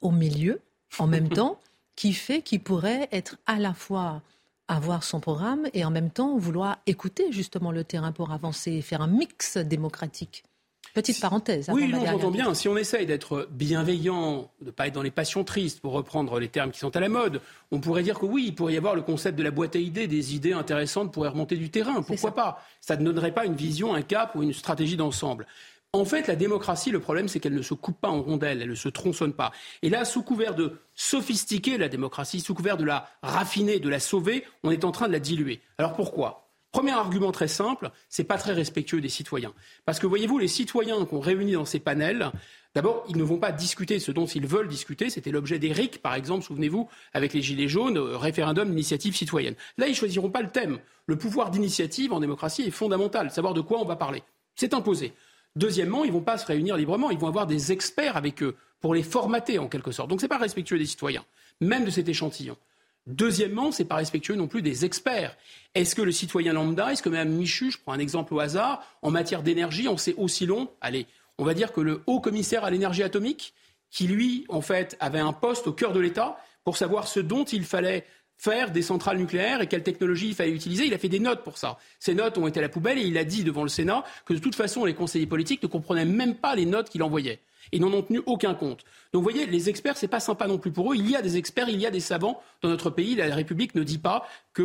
[0.00, 0.60] au milieu,
[1.00, 1.60] en même temps,
[1.96, 4.22] qui fait qu'il pourrait être à la fois
[4.76, 8.82] avoir son programme et en même temps vouloir écouter justement le terrain pour avancer et
[8.82, 10.44] faire un mix démocratique.
[10.94, 11.70] Petite parenthèse.
[11.72, 12.52] Oui, non, j'entends bien.
[12.52, 16.38] Si on essaye d'être bienveillant, de ne pas être dans les passions tristes, pour reprendre
[16.38, 18.76] les termes qui sont à la mode, on pourrait dire que oui, il pourrait y
[18.76, 22.02] avoir le concept de la boîte à idées, des idées intéressantes pourraient remonter du terrain.
[22.02, 22.36] Pourquoi ça.
[22.36, 22.62] pas?
[22.82, 25.46] Ça ne donnerait pas une vision, un cap ou une stratégie d'ensemble.
[25.94, 28.70] En fait, la démocratie, le problème, c'est qu'elle ne se coupe pas en rondelles, elle
[28.70, 29.52] ne se tronçonne pas.
[29.82, 34.00] Et là, sous couvert de sophistiquer la démocratie, sous couvert de la raffiner, de la
[34.00, 35.60] sauver, on est en train de la diluer.
[35.76, 36.48] Alors pourquoi?
[36.70, 39.52] Premier argument très simple, c'est pas très respectueux des citoyens.
[39.84, 42.32] Parce que voyez-vous, les citoyens qu'on réunit dans ces panels,
[42.74, 45.10] d'abord, ils ne vont pas discuter ce dont ils veulent discuter.
[45.10, 49.56] C'était l'objet d'Éric, par exemple, souvenez-vous, avec les Gilets jaunes, référendum d'initiative citoyenne.
[49.76, 50.78] Là, ils choisiront pas le thème.
[51.04, 54.22] Le pouvoir d'initiative en démocratie est fondamental, savoir de quoi on va parler.
[54.56, 55.12] C'est imposé.
[55.56, 58.56] Deuxièmement, ils ne vont pas se réunir librement, ils vont avoir des experts avec eux
[58.80, 60.08] pour les formater en quelque sorte.
[60.08, 61.24] Donc ce n'est pas respectueux des citoyens,
[61.60, 62.56] même de cet échantillon.
[63.06, 65.36] Deuxièmement, ce n'est pas respectueux non plus des experts.
[65.74, 68.84] Est-ce que le citoyen lambda, est-ce que Mme Michu, je prends un exemple au hasard,
[69.02, 71.06] en matière d'énergie, on sait aussi long Allez,
[71.38, 73.54] on va dire que le haut commissaire à l'énergie atomique,
[73.90, 77.44] qui lui, en fait, avait un poste au cœur de l'État pour savoir ce dont
[77.44, 78.04] il fallait
[78.42, 80.84] faire des centrales nucléaires et quelle technologie il fallait utiliser.
[80.84, 81.78] Il a fait des notes pour ça.
[82.00, 84.34] Ces notes ont été à la poubelle et il a dit devant le Sénat que
[84.34, 87.38] de toute façon, les conseillers politiques ne comprenaient même pas les notes qu'il envoyait.
[87.70, 88.80] Ils n'en ont tenu aucun compte.
[89.12, 90.96] Donc vous voyez, les experts, c'est pas sympa non plus pour eux.
[90.96, 93.14] Il y a des experts, il y a des savants dans notre pays.
[93.14, 94.62] La République ne dit pas que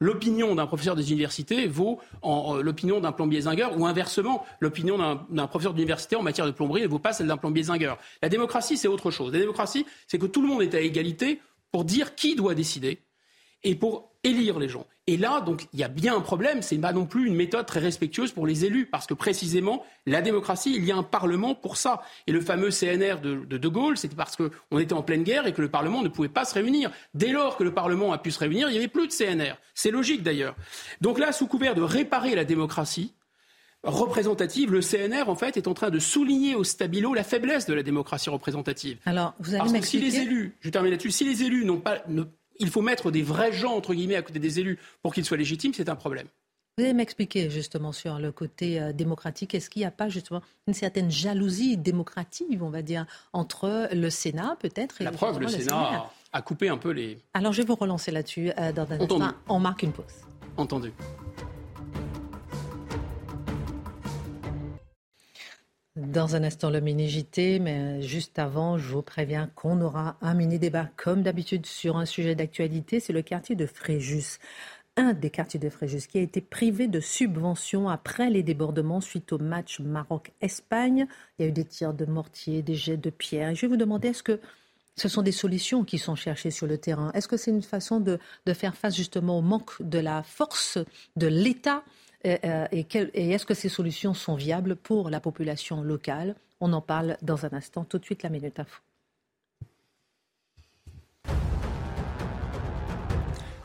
[0.00, 2.00] l'opinion d'un professeur des universités vaut
[2.60, 4.98] l'opinion d'un plombier zingueur ou inversement, l'opinion
[5.30, 7.98] d'un professeur d'université en matière de plomberie ne vaut pas celle d'un plombier zingueur.
[8.20, 9.32] La démocratie, c'est autre chose.
[9.32, 11.40] La démocratie, c'est que tout le monde est à égalité
[11.72, 13.00] pour dire qui doit décider
[13.64, 14.86] et pour élire les gens.
[15.08, 16.62] Et là, donc, il y a bien un problème.
[16.62, 20.22] C'est pas non plus une méthode très respectueuse pour les élus, parce que précisément, la
[20.22, 22.02] démocratie, il y a un parlement pour ça.
[22.28, 25.46] Et le fameux CNR de De, de Gaulle, c'était parce qu'on était en pleine guerre
[25.46, 26.92] et que le parlement ne pouvait pas se réunir.
[27.14, 29.56] Dès lors que le parlement a pu se réunir, il n'y avait plus de CNR.
[29.74, 30.54] C'est logique d'ailleurs.
[31.00, 33.12] Donc là, sous couvert de réparer la démocratie,
[33.84, 37.74] représentative, le CNR, en fait, est en train de souligner au stabilo la faiblesse de
[37.74, 38.98] la démocratie représentative.
[39.04, 41.80] Alors, vous allez Parce que si les élus, je termine là-dessus, si les élus n'ont
[41.80, 42.24] pas, ne,
[42.58, 45.36] il faut mettre des vrais gens, entre guillemets, à côté des élus pour qu'ils soient
[45.36, 46.26] légitimes, c'est un problème.
[46.78, 49.54] Vous allez m'expliquer justement sur le côté euh, démocratique.
[49.54, 54.08] Est-ce qu'il n'y a pas justement une certaine jalousie démocratique, on va dire, entre le
[54.08, 57.18] Sénat peut-être et La preuve, le, Sénat a, coupé un peu les.
[57.34, 59.34] Alors je vais vous relancer là-dessus euh, dans un instant.
[59.48, 60.06] On marque une pause.
[60.56, 60.92] Entendu.
[65.96, 70.88] Dans un instant, le mini-JT, mais juste avant, je vous préviens qu'on aura un mini-débat
[70.96, 74.38] comme d'habitude sur un sujet d'actualité, c'est le quartier de Fréjus.
[74.96, 79.34] Un des quartiers de Fréjus qui a été privé de subventions après les débordements suite
[79.34, 81.06] au match Maroc-Espagne.
[81.38, 83.50] Il y a eu des tirs de mortier, des jets de pierre.
[83.50, 84.40] Et je vais vous demander, est-ce que
[84.96, 87.12] ce sont des solutions qui sont cherchées sur le terrain?
[87.12, 90.78] Est-ce que c'est une façon de, de faire face justement au manque de la force
[91.16, 91.84] de l'État
[92.26, 92.86] euh, et,
[93.30, 96.36] est-ce que ces solutions sont viables pour la population locale?
[96.60, 97.84] On en parle dans un instant.
[97.84, 98.80] Tout de suite, la minute info.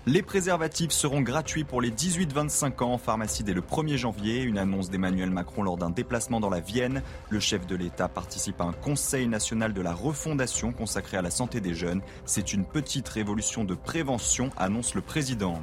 [0.07, 4.41] Les préservatifs seront gratuits pour les 18-25 ans en pharmacie dès le 1er janvier.
[4.41, 7.03] Une annonce d'Emmanuel Macron lors d'un déplacement dans la Vienne.
[7.29, 11.29] Le chef de l'État participe à un conseil national de la refondation consacré à la
[11.29, 12.01] santé des jeunes.
[12.23, 15.61] C'est une petite révolution de prévention, annonce le président.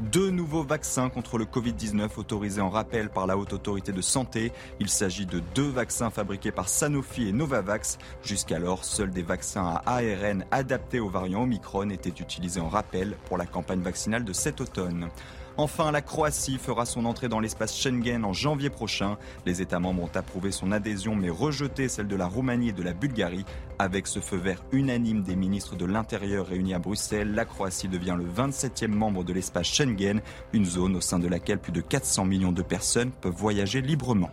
[0.00, 4.50] Deux nouveaux vaccins contre le Covid-19 autorisés en rappel par la Haute Autorité de Santé.
[4.80, 7.98] Il s'agit de deux vaccins fabriqués par Sanofi et Novavax.
[8.24, 13.36] Jusqu'alors, seuls des vaccins à ARN adaptés aux variants Omicron étaient utilisés en rappel pour
[13.36, 15.10] la campagne vaccinale de cet automne.
[15.56, 19.18] Enfin, la Croatie fera son entrée dans l'espace Schengen en janvier prochain.
[19.46, 22.82] Les États membres ont approuvé son adhésion mais rejeté celle de la Roumanie et de
[22.82, 23.44] la Bulgarie.
[23.78, 28.16] Avec ce feu vert unanime des ministres de l'Intérieur réunis à Bruxelles, la Croatie devient
[28.16, 30.20] le 27e membre de l'espace Schengen,
[30.52, 34.30] une zone au sein de laquelle plus de 400 millions de personnes peuvent voyager librement.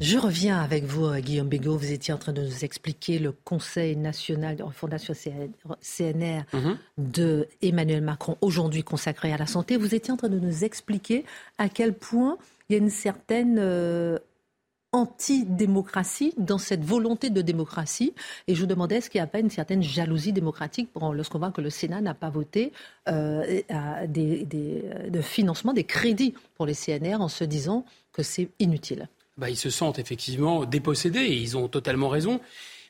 [0.00, 1.76] Je reviens avec vous, euh, Guillaume Bégaud.
[1.76, 6.78] Vous étiez en train de nous expliquer le Conseil national de Fondation CNR mhm.
[6.98, 9.76] de Emmanuel Macron, aujourd'hui consacré à la santé.
[9.76, 11.24] Vous étiez en train de nous expliquer
[11.58, 14.18] à quel point il y a une certaine euh,
[14.92, 18.14] antidémocratie dans cette volonté de démocratie.
[18.46, 21.50] Et je vous demandais, est-ce qu'il n'y a pas une certaine jalousie démocratique lorsqu'on voit
[21.50, 22.72] que le Sénat n'a pas voté
[23.08, 23.62] euh,
[24.06, 29.08] des, de financement, des crédits pour les CNR en se disant que c'est inutile?
[29.36, 32.40] Bah, ils se sentent effectivement dépossédés et ils ont totalement raison.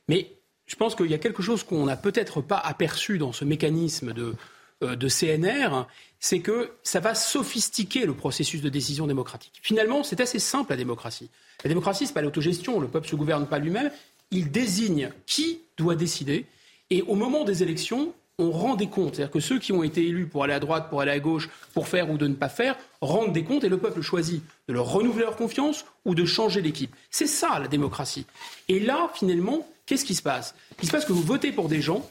[0.09, 0.33] Mais
[0.67, 4.13] je pense qu'il y a quelque chose qu'on n'a peut-être pas aperçu dans ce mécanisme
[4.13, 4.35] de,
[4.83, 5.87] euh, de CNR,
[6.19, 9.61] c'est que ça va sophistiquer le processus de décision démocratique.
[9.63, 11.31] Finalement, c'est assez simple la démocratie.
[11.65, 13.91] La démocratie, ce n'est pas l'autogestion, le peuple ne se gouverne pas lui-même,
[14.31, 16.47] il désigne qui doit décider,
[16.91, 19.17] et au moment des élections, on rend des comptes.
[19.17, 21.49] C'est-à-dire que ceux qui ont été élus pour aller à droite, pour aller à gauche,
[21.75, 24.73] pour faire ou de ne pas faire, rendent des comptes et le peuple choisit de
[24.73, 26.95] leur renouveler leur confiance ou de changer d'équipe.
[27.11, 28.27] C'est ça la démocratie.
[28.69, 30.55] Et là, finalement, qu'est-ce qui se passe?
[30.81, 32.09] Il se passe que vous votez pour des gens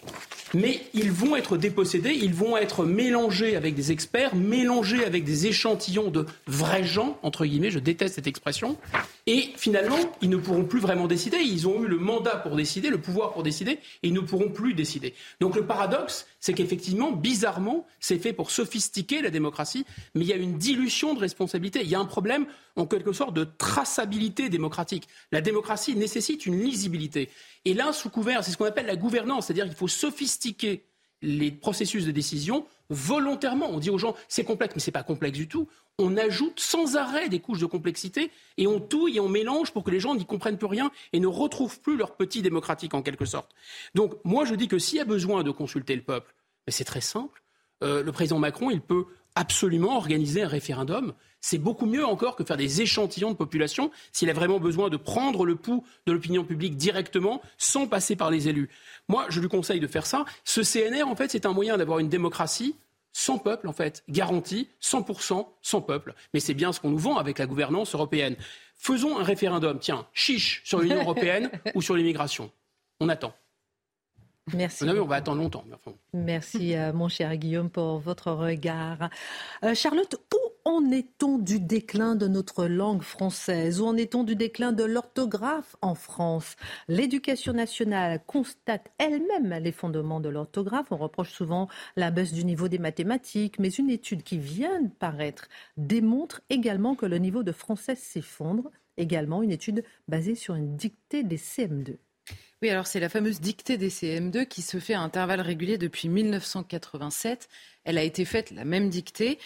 [0.53, 5.47] mais ils vont être dépossédés, ils vont être mélangés avec des experts, mélangés avec des
[5.47, 8.77] échantillons de vrais gens, entre guillemets, je déteste cette expression,
[9.27, 12.89] et finalement, ils ne pourront plus vraiment décider, ils ont eu le mandat pour décider,
[12.89, 15.13] le pouvoir pour décider, et ils ne pourront plus décider.
[15.39, 20.33] Donc le paradoxe, c'est qu'effectivement, bizarrement, c'est fait pour sophistiquer la démocratie, mais il y
[20.33, 24.49] a une dilution de responsabilité, il y a un problème, en quelque sorte, de traçabilité
[24.49, 25.07] démocratique.
[25.31, 27.29] La démocratie nécessite une lisibilité.
[27.73, 30.85] Là, sous couvert, c'est ce qu'on appelle la gouvernance, c'est-à-dire qu'il faut sophistiquer
[31.21, 33.69] les processus de décision volontairement.
[33.69, 35.67] On dit aux gens, c'est complexe, mais ce n'est pas complexe du tout.
[35.99, 39.83] On ajoute sans arrêt des couches de complexité et on touille et on mélange pour
[39.83, 43.01] que les gens n'y comprennent plus rien et ne retrouvent plus leur petit démocratique en
[43.01, 43.51] quelque sorte.
[43.93, 46.33] Donc moi je dis que s'il y a besoin de consulter le peuple,
[46.67, 47.43] c'est très simple.
[47.83, 49.05] Euh, le président Macron, il peut
[49.35, 51.13] absolument organiser un référendum.
[51.39, 54.97] C'est beaucoup mieux encore que faire des échantillons de population s'il a vraiment besoin de
[54.97, 58.69] prendre le pouls de l'opinion publique directement sans passer par les élus.
[59.07, 60.25] Moi, je lui conseille de faire ça.
[60.43, 62.75] Ce CNR, en fait, c'est un moyen d'avoir une démocratie
[63.13, 66.13] sans peuple, en fait, garantie 100% sans peuple.
[66.33, 68.35] Mais c'est bien ce qu'on nous vend avec la gouvernance européenne.
[68.75, 72.51] Faisons un référendum, tiens, chiche sur l'Union européenne ou sur l'immigration.
[72.99, 73.33] On attend.
[74.53, 74.85] Merci.
[74.89, 75.63] On va attendre longtemps.
[75.73, 79.09] enfin, Merci, euh, mon cher Guillaume, pour votre regard.
[79.63, 83.81] Euh, Charlotte, où en est-on du déclin de notre langue française?
[83.81, 86.55] Où en est-on du déclin de l'orthographe en France?
[86.87, 90.91] L'éducation nationale constate elle-même les fondements de l'orthographe.
[90.91, 94.89] On reproche souvent la baisse du niveau des mathématiques, mais une étude qui vient de
[94.89, 98.69] paraître démontre également que le niveau de français s'effondre.
[98.97, 101.97] Également une étude basée sur une dictée des CM2.
[102.61, 106.09] Oui, alors c'est la fameuse dictée des CM2 qui se fait à intervalles réguliers depuis
[106.09, 107.49] 1987.
[107.85, 109.39] Elle a été faite, la même dictée,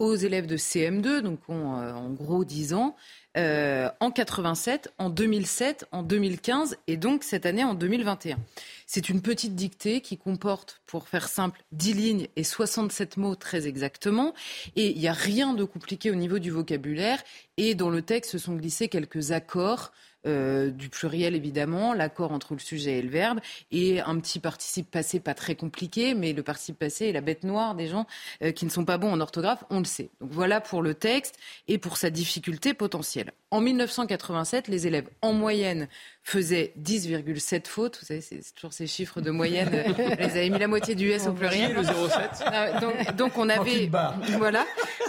[0.00, 2.96] aux élèves de CM2, donc ont euh, en gros 10 ans,
[3.36, 8.38] euh, en 87, en 2007, en 2015 et donc cette année en 2021.
[8.86, 13.68] C'est une petite dictée qui comporte, pour faire simple, 10 lignes et 67 mots très
[13.68, 14.32] exactement.
[14.74, 17.22] Et il n'y a rien de compliqué au niveau du vocabulaire.
[17.58, 19.92] Et dans le texte se sont glissés quelques accords
[20.26, 24.90] euh, du pluriel évidemment, l'accord entre le sujet et le verbe, et un petit participe
[24.90, 28.06] passé pas très compliqué, mais le participe passé est la bête noire des gens
[28.42, 30.10] euh, qui ne sont pas bons en orthographe, on le sait.
[30.20, 31.36] Donc voilà pour le texte
[31.68, 33.32] et pour sa difficulté potentielle.
[33.50, 35.88] En 1987, les élèves en moyenne
[36.22, 37.98] faisaient 10,7 fautes.
[38.00, 39.70] Vous savez, c'est toujours ces chiffres de moyenne.
[40.18, 41.74] Ils avaient mis la moitié du S au pluriel.
[41.74, 42.42] le 0,7.
[42.46, 43.90] Ah, Donc, donc on avait,
[44.38, 44.66] voilà,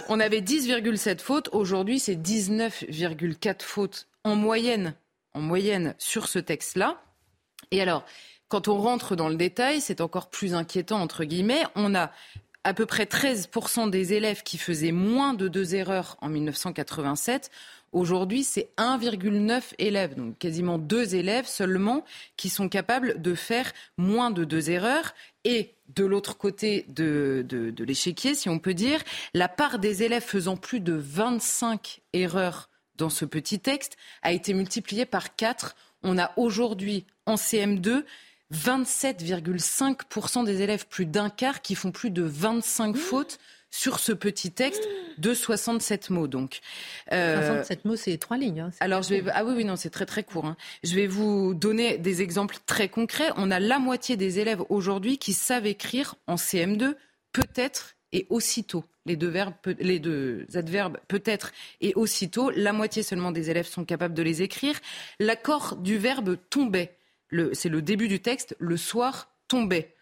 [0.08, 1.50] on avait 10,7 fautes.
[1.52, 4.94] Aujourd'hui, c'est 19,4 fautes en moyenne,
[5.34, 7.02] en moyenne sur ce texte-là.
[7.70, 8.04] Et alors,
[8.48, 11.62] quand on rentre dans le détail, c'est encore plus inquiétant entre guillemets.
[11.74, 12.10] On a
[12.64, 17.50] à peu près 13% des élèves qui faisaient moins de deux erreurs en 1987.
[17.92, 22.04] Aujourd'hui, c'est 1,9 élèves, donc quasiment deux élèves seulement,
[22.36, 25.14] qui sont capables de faire moins de deux erreurs.
[25.44, 29.00] Et de l'autre côté de, de, de l'échiquier, si on peut dire,
[29.34, 34.54] la part des élèves faisant plus de 25 erreurs dans ce petit texte a été
[34.54, 35.74] multipliée par 4.
[36.02, 38.04] On a aujourd'hui en CM2
[38.52, 43.38] 27,5% des élèves, plus d'un quart, qui font plus de 25 fautes
[43.70, 44.82] sur ce petit texte
[45.16, 46.26] de 67 mots.
[46.28, 46.60] Donc,
[47.12, 48.60] Euh, 67 mots, c'est trois lignes.
[48.60, 48.70] hein.
[48.80, 50.44] Alors, je vais, ah oui, oui, non, c'est très, très court.
[50.44, 50.56] hein.
[50.84, 53.30] Je vais vous donner des exemples très concrets.
[53.36, 56.94] On a la moitié des élèves aujourd'hui qui savent écrire en CM2,
[57.32, 58.84] peut-être et aussitôt.
[59.04, 62.50] Les deux verbes, les deux adverbes, peut-être et aussitôt.
[62.50, 64.78] La moitié seulement des élèves sont capables de les écrire.
[65.18, 66.96] L'accord du verbe tombait.
[67.52, 68.54] C'est le début du texte.
[68.58, 69.94] Le soir tombait.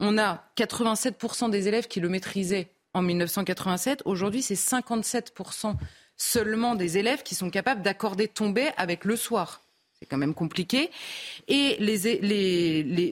[0.00, 4.02] On a 87% des élèves qui le maîtrisaient en 1987.
[4.04, 5.74] Aujourd'hui, c'est 57%
[6.16, 9.62] seulement des élèves qui sont capables d'accorder tomber avec le soir.
[9.98, 10.90] C'est quand même compliqué.
[11.48, 11.76] Et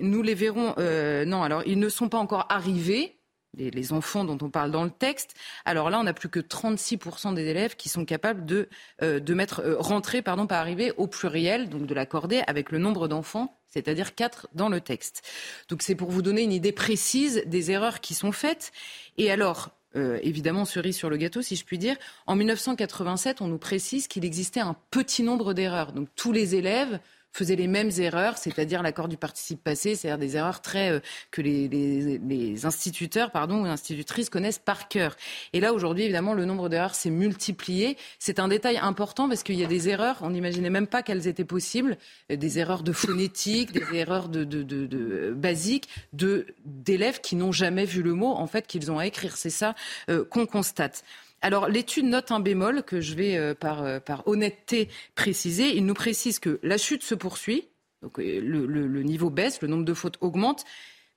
[0.02, 0.74] nous les verrons.
[0.78, 3.16] euh, non, alors ils ne sont pas encore arrivés.
[3.56, 5.34] Les, enfants dont on parle dans le texte.
[5.64, 8.68] Alors là, on n'a plus que 36% des élèves qui sont capables de,
[9.02, 12.78] euh, de mettre euh, rentrer, pardon, pas arriver au pluriel, donc de l'accorder avec le
[12.78, 15.22] nombre d'enfants, c'est-à-dire 4 dans le texte.
[15.68, 18.72] Donc c'est pour vous donner une idée précise des erreurs qui sont faites.
[19.18, 23.48] Et alors, euh, évidemment, cerise sur le gâteau, si je puis dire, en 1987, on
[23.48, 25.92] nous précise qu'il existait un petit nombre d'erreurs.
[25.92, 26.98] Donc tous les élèves
[27.32, 31.40] faisaient les mêmes erreurs, c'est-à-dire l'accord du participe passé, c'est-à-dire des erreurs très euh, que
[31.42, 35.16] les, les, les instituteurs, pardon, ou institutrices connaissent par cœur.
[35.52, 37.96] Et là, aujourd'hui, évidemment, le nombre d'erreurs s'est multiplié.
[38.18, 41.26] C'est un détail important parce qu'il y a des erreurs, on n'imaginait même pas qu'elles
[41.26, 41.96] étaient possibles,
[42.28, 47.84] des erreurs de phonétique, des erreurs de, de, de, de basiques, d'élèves qui n'ont jamais
[47.84, 49.36] vu le mot, en fait, qu'ils ont à écrire.
[49.36, 49.74] C'est ça
[50.10, 51.04] euh, qu'on constate.
[51.42, 55.76] Alors l'étude note un bémol que je vais euh, par, euh, par honnêteté préciser.
[55.76, 57.68] Il nous précise que la chute se poursuit,
[58.00, 60.64] donc euh, le, le- le niveau baisse, le nombre de fautes augmente,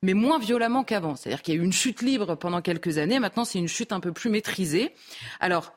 [0.01, 1.15] mais moins violemment qu'avant.
[1.15, 3.91] C'est-à-dire qu'il y a eu une chute libre pendant quelques années, maintenant c'est une chute
[3.91, 4.93] un peu plus maîtrisée.
[5.39, 5.73] Alors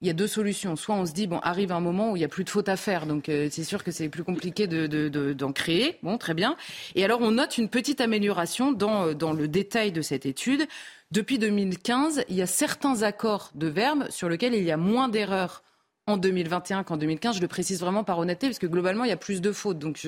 [0.00, 0.74] il y a deux solutions.
[0.74, 2.68] Soit on se dit, bon, arrive un moment où il n'y a plus de fautes
[2.68, 5.98] à faire, donc euh, c'est sûr que c'est plus compliqué de, de- de- d'en créer.
[6.02, 6.56] Bon, très bien.
[6.96, 10.66] Et alors on note une petite amélioration dans, euh, dans le détail de cette étude.
[11.12, 15.08] Depuis 2015, il y a certains accords de verbes sur lesquels il y a moins
[15.10, 15.62] d'erreurs
[16.06, 17.36] en 2021 qu'en 2015.
[17.36, 19.78] Je le précise vraiment par honnêteté, parce que globalement, il y a plus de fautes.
[19.78, 20.00] Donc,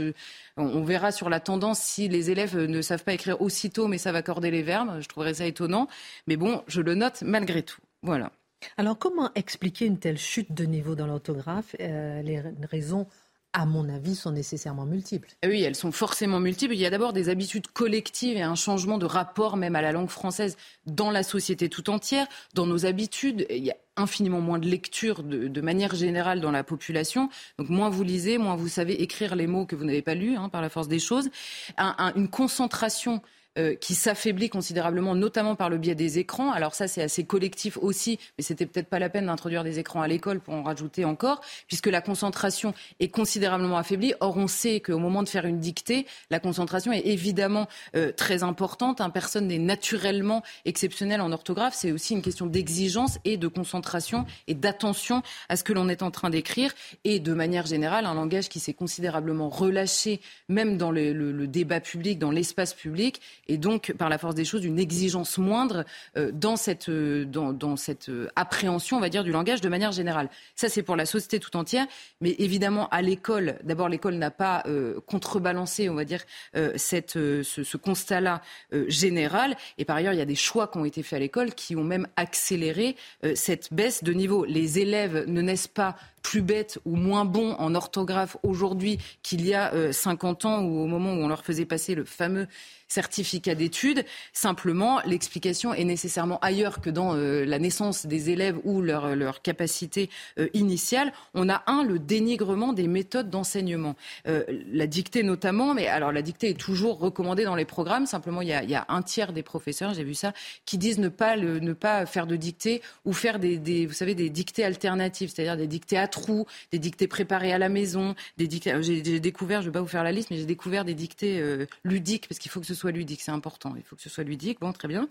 [0.56, 4.16] on, verra sur la tendance si les élèves ne savent pas écrire aussitôt, mais savent
[4.16, 4.98] accorder les verbes.
[5.00, 5.88] Je trouverais ça étonnant.
[6.26, 7.82] Mais bon, je le note malgré tout.
[8.02, 8.32] Voilà.
[8.78, 11.76] Alors, comment expliquer une telle chute de niveau dans l'orthographe?
[11.80, 13.06] Euh, Les ra- raisons,
[13.54, 15.28] à mon avis, sont nécessairement multiples.
[15.42, 16.74] Eh Oui, elles sont forcément multiples.
[16.74, 19.92] Il y a d'abord des habitudes collectives et un changement de rapport même à la
[19.92, 20.56] langue française
[20.86, 23.46] dans la société tout entière, dans nos habitudes.
[23.48, 27.30] Il y a infiniment moins de lecture de, manière générale dans la population.
[27.58, 30.36] Donc moins vous lisez, moins vous savez écrire les mots que vous n'avez pas lus
[30.36, 31.30] hein, par la force des choses.
[31.78, 33.22] Un- un- une concentration
[33.56, 36.50] euh, qui s'affaiblit considérablement, notamment par le biais des écrans.
[36.50, 40.02] Alors ça, c'est assez collectif aussi, mais c'était peut-être pas la peine d'introduire des écrans
[40.02, 44.12] à l'école pour en rajouter encore, puisque la concentration est considérablement affaiblie.
[44.18, 48.42] Or, on sait qu'au moment de faire une dictée, la concentration est évidemment euh, très
[48.42, 49.00] importante.
[49.00, 51.74] Un personne n'est naturellement exceptionnel en orthographe.
[51.76, 56.02] C'est aussi une question d'exigence et de concentration et d'attention à ce que l'on est
[56.02, 56.72] en train d'écrire.
[57.04, 62.18] Et de manière générale, un langage qui s'est considérablement relâché, même dans le débat public,
[62.18, 65.84] dans l'espace public, et donc, par la force des choses, une exigence moindre
[66.16, 69.68] euh, dans cette, euh, dans, dans cette euh, appréhension, on va dire, du langage de
[69.68, 70.28] manière générale.
[70.54, 71.86] Ça, c'est pour la société tout entière.
[72.20, 76.22] Mais évidemment, à l'école, d'abord, l'école n'a pas euh, contrebalancé, on va dire,
[76.56, 78.40] euh, cette, ce, ce constat-là
[78.72, 79.56] euh, général.
[79.78, 81.76] Et par ailleurs, il y a des choix qui ont été faits à l'école qui
[81.76, 82.96] ont même accéléré
[83.34, 84.44] cette baisse de niveau.
[84.44, 89.54] Les élèves ne naissent pas plus bêtes ou moins bons en orthographe aujourd'hui qu'il y
[89.54, 92.48] a euh, 50 ans ou au moment où on leur faisait passer le fameux
[92.94, 94.04] certificat d'études.
[94.32, 99.42] Simplement, l'explication est nécessairement ailleurs que dans euh, la naissance des élèves ou leur, leur
[99.42, 101.12] capacité euh, initiale.
[101.34, 103.96] On a un, le dénigrement des méthodes d'enseignement.
[104.28, 108.06] Euh, la dictée notamment, mais alors la dictée est toujours recommandée dans les programmes.
[108.06, 110.32] Simplement, il y a, un tiers des professeurs, j'ai vu ça,
[110.64, 114.30] qui disent ne pas, ne pas faire de dictée ou faire des, vous savez, des
[114.30, 118.76] dictées alternatives, c'est-à-dire des dictées à trous, des dictées préparées à la maison, des dictées.
[118.82, 121.42] J'ai découvert, je ne vais pas vous faire la liste, mais j'ai découvert des dictées
[121.82, 123.74] ludiques parce qu'il faut que ce soit ludique, c'est important.
[123.76, 124.60] Il faut que ce soit ludique.
[124.60, 125.08] Bon, très bien.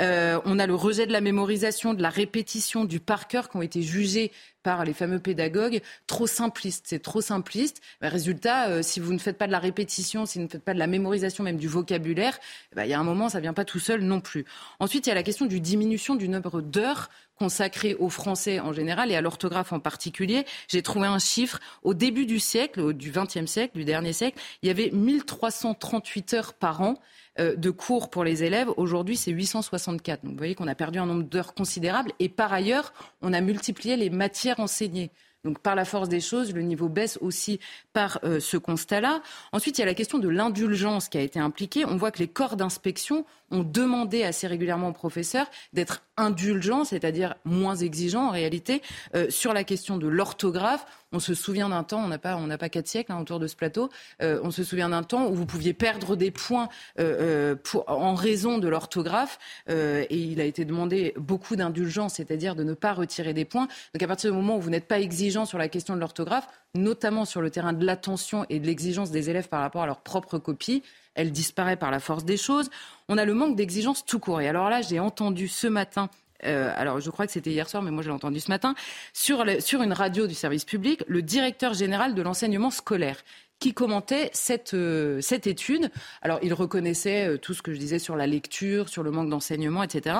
[0.00, 3.56] Euh, on a le rejet de la mémorisation, de la répétition, du par cœur qui
[3.56, 4.32] ont été jugés
[4.62, 6.86] par les fameux pédagogues trop simpliste.
[6.88, 7.80] C'est trop simpliste.
[8.00, 10.64] Ben, résultat, euh, si vous ne faites pas de la répétition, si vous ne faites
[10.64, 12.38] pas de la mémorisation même du vocabulaire,
[12.74, 14.44] ben, il y a un moment, ça vient pas tout seul non plus.
[14.80, 18.72] Ensuite, il y a la question du diminution du nombre d'heures consacrées au français en
[18.72, 20.44] général et à l'orthographe en particulier.
[20.68, 21.58] J'ai trouvé un chiffre.
[21.82, 26.54] Au début du siècle, du XXe siècle, du dernier siècle, il y avait 1338 heures
[26.54, 27.00] par an
[27.38, 28.68] de cours pour les élèves.
[28.76, 30.22] Aujourd'hui, c'est 864.
[30.22, 32.12] Donc, vous voyez qu'on a perdu un nombre d'heures considérable.
[32.18, 35.10] Et par ailleurs, on a multiplié les matières enseignées.
[35.44, 37.58] Donc par la force des choses, le niveau baisse aussi
[37.92, 39.22] par euh, ce constat-là.
[39.50, 41.84] Ensuite, il y a la question de l'indulgence qui a été impliquée.
[41.84, 47.34] On voit que les corps d'inspection ont demandé assez régulièrement aux professeurs d'être indulgents, c'est-à-dire
[47.44, 48.82] moins exigeants en réalité,
[49.14, 50.86] euh, sur la question de l'orthographe.
[51.10, 53.90] On se souvient d'un temps, on n'a pas, quatre siècles hein, autour de ce plateau,
[54.22, 56.68] euh, on se souvient d'un temps où vous pouviez perdre des points
[56.98, 59.38] en raison de l'orthographe,
[59.68, 63.68] et il a été demandé beaucoup d'indulgence, c'est-à-dire de ne pas retirer des points.
[63.92, 66.48] Donc à partir du moment où vous n'êtes pas exigeant sur la question de l'orthographe,
[66.74, 70.00] notamment sur le terrain de l'attention et de l'exigence des élèves par rapport à leur
[70.00, 70.82] propre copie,
[71.14, 72.70] elle disparaît par la force des choses.
[73.08, 74.40] On a le manque d'exigence tout court.
[74.40, 76.08] Et alors là, j'ai entendu ce matin
[76.44, 78.74] euh, alors je crois que c'était hier soir, mais moi je l'ai entendu ce matin,
[79.12, 83.22] sur, sur, une radio du service public, le directeur général de l'enseignement scolaire
[83.60, 85.90] qui commentait cette, euh, cette étude.
[86.20, 89.30] Alors il reconnaissait euh, tout ce que je disais sur la lecture, sur le manque
[89.30, 90.16] d'enseignement, etc.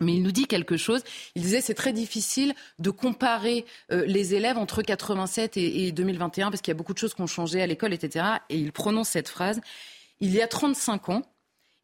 [0.00, 1.02] Mais il nous dit quelque chose.
[1.34, 6.50] Il disait c'est très difficile de comparer euh, les élèves entre 87 et, et 2021
[6.50, 8.26] parce qu'il y a beaucoup de choses qui ont changé à l'école, etc.
[8.48, 9.60] Et il prononce cette phrase.
[10.20, 11.22] Il y a 35 ans,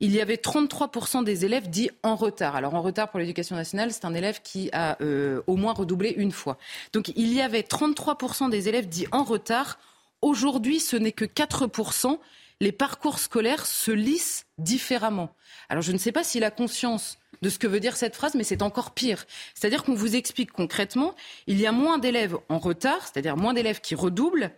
[0.00, 2.56] il y avait 33% des élèves dits en retard.
[2.56, 6.14] Alors en retard pour l'éducation nationale, c'est un élève qui a euh, au moins redoublé
[6.16, 6.56] une fois.
[6.92, 9.78] Donc il y avait 33% des élèves dits en retard.
[10.22, 12.18] Aujourd'hui, ce n'est que 4%.
[12.62, 15.34] Les parcours scolaires se lissent différemment.
[15.68, 18.34] Alors je ne sais pas s'il a conscience de ce que veut dire cette phrase,
[18.34, 19.26] mais c'est encore pire.
[19.54, 21.14] C'est-à-dire qu'on vous explique concrètement,
[21.46, 24.50] il y a moins d'élèves en retard, c'est-à-dire moins d'élèves qui redoublent,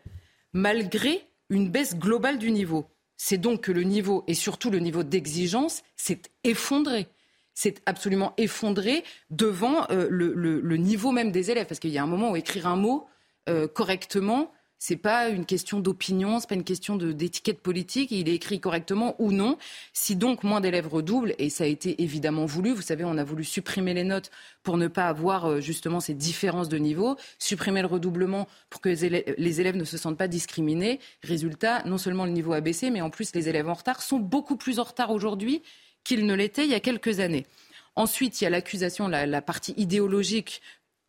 [0.53, 2.87] malgré une baisse globale du niveau
[3.25, 7.07] c'est donc que le niveau, et surtout le niveau d'exigence, s'est effondré.
[7.55, 11.67] C'est absolument effondré devant euh, le, le, niveau même des élèves.
[11.67, 13.07] Parce qu'il y a un moment où écrire un mot
[13.49, 14.51] euh, correctement,
[14.85, 18.11] c'est pas une question d'opinion, c'est pas une question d'étiquette politique.
[18.11, 19.57] Il est écrit correctement ou non.
[19.93, 23.23] Si donc moins d'élèves redoublent, et ça a été évidemment voulu, vous savez, on a
[23.23, 24.33] voulu supprimer les notes
[24.65, 28.89] pour ne pas avoir euh, justement ces différences de niveau, supprimer le redoublement pour que
[28.89, 30.99] les élèves, ne se sentent pas discriminés.
[31.23, 34.19] Résultat, non seulement le niveau a baissé, mais en plus les élèves en retard sont
[34.19, 35.63] beaucoup plus en retard aujourd'hui
[36.03, 37.47] qu'ils ne l'étaient il y a quelques années.
[37.95, 40.61] Ensuite, il y a l'accusation, la, la, partie idéologique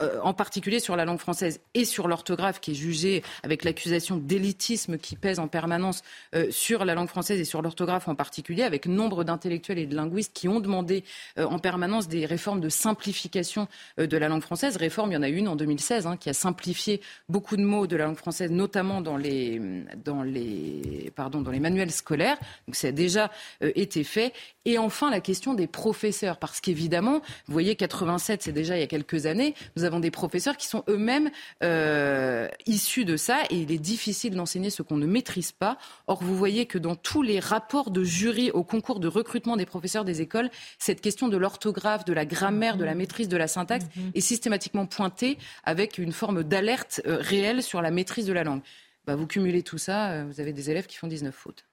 [0.02, 4.18] euh, en particulier sur la langue française et sur l'orthographe, qui est jugée avec l'accusation
[4.18, 6.02] d'élitisme qui pèse en permanence
[6.34, 9.96] euh, sur la langue française et sur l'orthographe en particulier, avec nombre d'intellectuels et de
[9.96, 11.04] linguistes qui ont demandé
[11.38, 13.68] euh, en permanence des réformes de simplification
[13.98, 14.78] de la langue française.
[14.78, 17.86] Réforme, il y en a une en 2016 hein, qui a simplifié beaucoup de mots
[17.86, 19.62] de la langue française, notamment dans les,
[20.04, 22.38] dans les, pardon, dans les manuels scolaires.
[22.68, 23.30] Donc ça a déjà
[23.62, 24.34] été fait.
[24.66, 28.84] Et enfin, la question des professeurs, parce qu'évidemment, vous voyez, 87, c'est déjà il y
[28.84, 29.54] a quelques années.
[29.84, 31.30] Nous avons des professeurs qui sont eux-mêmes
[31.62, 35.78] euh, issus de ça et il est difficile d'enseigner ce qu'on ne maîtrise pas.
[36.08, 39.66] Or, vous voyez que dans tous les rapports de jury au concours de recrutement des
[39.66, 43.50] professeurs des écoles, cette question de l'orthographe, de la grammaire, de la maîtrise de la
[43.50, 44.12] syntaxe mm-hmm.
[44.16, 48.62] est systématiquement pointée avec une forme d'alerte euh, réelle sur la maîtrise de la langue.
[49.06, 51.66] Bah, vous cumulez tout ça, euh, vous avez des élèves qui font 19 fautes.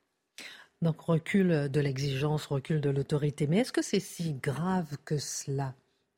[0.82, 3.46] Donc recul de l'exigence, recul de l'autorité.
[3.46, 5.74] Mais est-ce que c'est si grave que cela?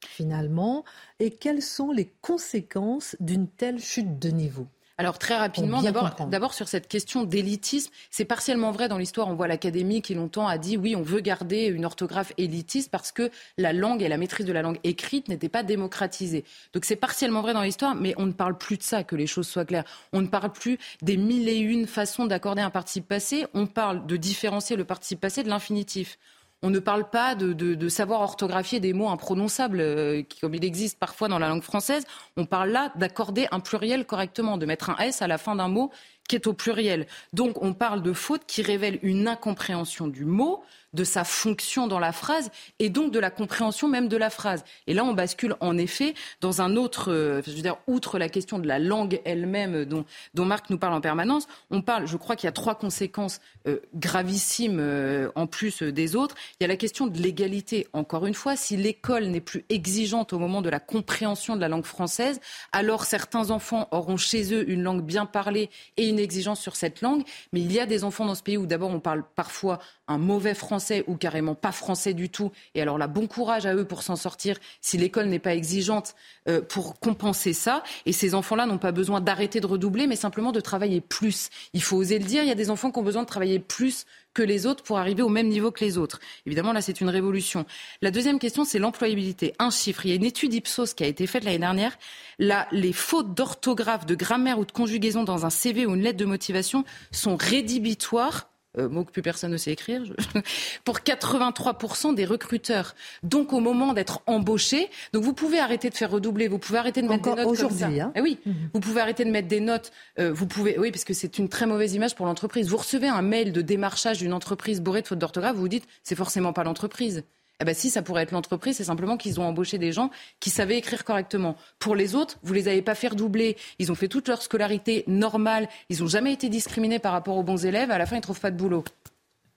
[0.07, 0.85] Finalement
[1.21, 4.67] Et quelles sont les conséquences d'une telle chute de niveau?
[4.99, 9.27] Alors très rapidement, d'abord sur cette question d'élitisme, c'est partiellement vrai dans l'histoire.
[9.29, 13.11] On voit l'académie qui longtemps a dit oui, on veut garder une orthographe élitiste parce
[13.11, 16.45] que la langue et la maîtrise de la langue écrite n'étaient pas démocratisées.
[16.75, 19.27] Donc c'est partiellement vrai dans l'histoire, mais on ne parle plus de ça, que les
[19.27, 19.85] choses soient claires.
[20.13, 23.47] On ne parle plus des mille et une façons d'accorder un participe passé.
[23.55, 26.19] On parle de différencier le participe passé de l'infinitif.
[26.65, 31.27] On ne parle pas de, savoir orthographier des mots imprononçables, euh, comme il existe parfois
[31.27, 32.05] dans la langue française.
[32.37, 35.69] On parle là d'accorder un pluriel correctement, de mettre un S à la fin d'un
[35.69, 35.91] mot
[36.29, 37.07] qui est au pluriel.
[37.33, 40.63] Donc on parle de faute qui révèle une incompréhension du mot,
[40.93, 44.65] de sa fonction dans la phrase et donc de la compréhension même de la phrase.
[44.87, 48.29] Et là, on bascule en effet dans un autre, euh, je veux dire, outre la
[48.29, 50.05] question de la langue elle-même dont,
[50.45, 53.79] Marc nous parle en permanence, on parle, je crois qu'il y a trois conséquences euh,
[53.95, 56.35] gravissimes euh, en plus des autres.
[56.61, 57.87] Il y a la question de l'égalité.
[57.93, 61.69] Encore une fois, si l'école n'est plus exigeante au moment de la compréhension de la
[61.69, 62.41] langue française,
[62.73, 67.01] alors certains enfants auront chez eux une langue bien parlée et une exigence sur cette
[67.01, 67.23] langue.
[67.53, 69.79] Mais il y a des enfants dans ce pays où d'abord on parle parfois
[70.09, 72.51] un mauvais français ou carrément pas français du tout.
[72.75, 76.15] Et alors là, bon courage à eux pour s'en sortir si l'école n'est pas exigeante
[76.49, 77.83] euh, pour compenser ça.
[78.07, 81.51] Et ces enfants-là n'ont pas besoin d'arrêter de redoubler, mais simplement de travailler plus.
[81.73, 83.59] Il faut oser le dire, il y a des enfants qui ont besoin de travailler
[83.59, 86.21] plus que les autres pour arriver au même niveau que les autres.
[86.47, 87.67] Évidemment, là, c'est une révolution.
[88.01, 89.55] La deuxième question, c'est l'employabilité.
[89.59, 90.07] Un chiffre.
[90.07, 91.99] Il y a une étude Ipsos qui a été faite l'année dernière.
[92.39, 96.19] Là, les fautes d'orthographe, de grammaire ou de conjugaison dans un CV ou une lettre
[96.19, 98.49] de motivation sont rédhibitoires
[98.79, 100.03] euh, mot que plus personne ne sait écrire,
[100.85, 102.95] pour 83% des recruteurs.
[103.23, 107.03] Donc au moment d'être embauché, donc vous pouvez arrêter de faire redoubler, vous pouvez arrêter
[107.03, 108.01] de mettre des notes aujourd'hui.
[108.01, 108.13] Hein.
[108.15, 108.55] Eh oui, mhm.
[108.73, 109.93] vous pouvez arrêter de mettre des notes.
[110.19, 112.69] Euh, vous pouvez, oui, parce que c'est une très mauvaise image pour l'entreprise.
[112.69, 115.87] Vous recevez un mail de démarchage d'une entreprise bourrée de fautes d'orthographe, vous vous dites
[116.03, 117.25] c'est forcément pas l'entreprise.
[117.65, 120.11] Eh si, ça pourrait être l'entreprise, c'est simplement qu'ils ont embauché des gens
[120.41, 121.57] qui savaient écrire correctement.
[121.79, 123.57] Pour les autres, vous les avez pas fait doubler.
[123.79, 125.69] Ils ont fait toute leur scolarité normale.
[125.89, 127.91] Ils n'ont jamais été discriminés par rapport aux bons élèves.
[127.91, 128.85] À la fin, ils trouvent pas de boulot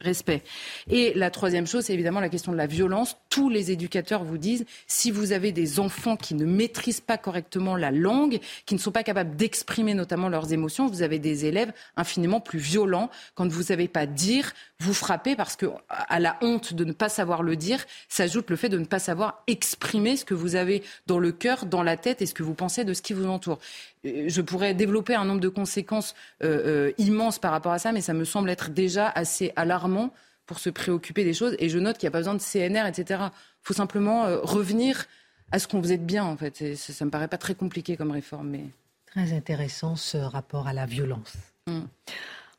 [0.01, 0.43] respect.
[0.89, 3.17] Et la troisième chose, c'est évidemment la question de la violence.
[3.29, 7.75] Tous les éducateurs vous disent, si vous avez des enfants qui ne maîtrisent pas correctement
[7.75, 11.71] la langue, qui ne sont pas capables d'exprimer notamment leurs émotions, vous avez des élèves
[11.95, 13.09] infiniment plus violents.
[13.35, 16.91] Quand vous ne savez pas dire, vous frappez parce que à la honte de ne
[16.91, 20.55] pas savoir le dire s'ajoute le fait de ne pas savoir exprimer ce que vous
[20.55, 23.13] avez dans le cœur, dans la tête et ce que vous pensez de ce qui
[23.13, 23.59] vous entoure.
[24.05, 27.91] Euh, je pourrais développer un nombre de conséquences euh, euh, immenses par rapport à ça,
[27.91, 30.13] mais ça me semble être déjà assez alarmant
[30.45, 31.55] pour se préoccuper des choses.
[31.59, 33.21] Et je note qu'il n'y a pas besoin de CNR, etc.
[33.23, 35.05] Il faut simplement revenir
[35.51, 36.75] à ce qu'on faisait de bien, en fait.
[36.75, 38.49] ça ne me paraît pas très compliqué comme réforme.
[38.49, 38.65] Mais...
[39.07, 41.33] Très intéressant ce rapport à la violence.
[41.65, 41.81] Mm.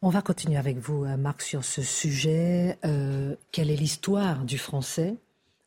[0.03, 2.77] On va continuer avec vous, Marc, sur ce sujet.
[3.53, 5.15] quelle est l'histoire du français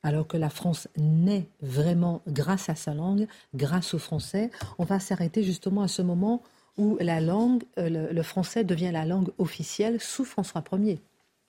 [0.03, 4.49] alors que la France naît vraiment grâce à sa langue, grâce au français.
[4.77, 6.41] On va s'arrêter justement à ce moment
[6.77, 11.01] où la langue, euh, le, français devient la langue officielle sous François Ier.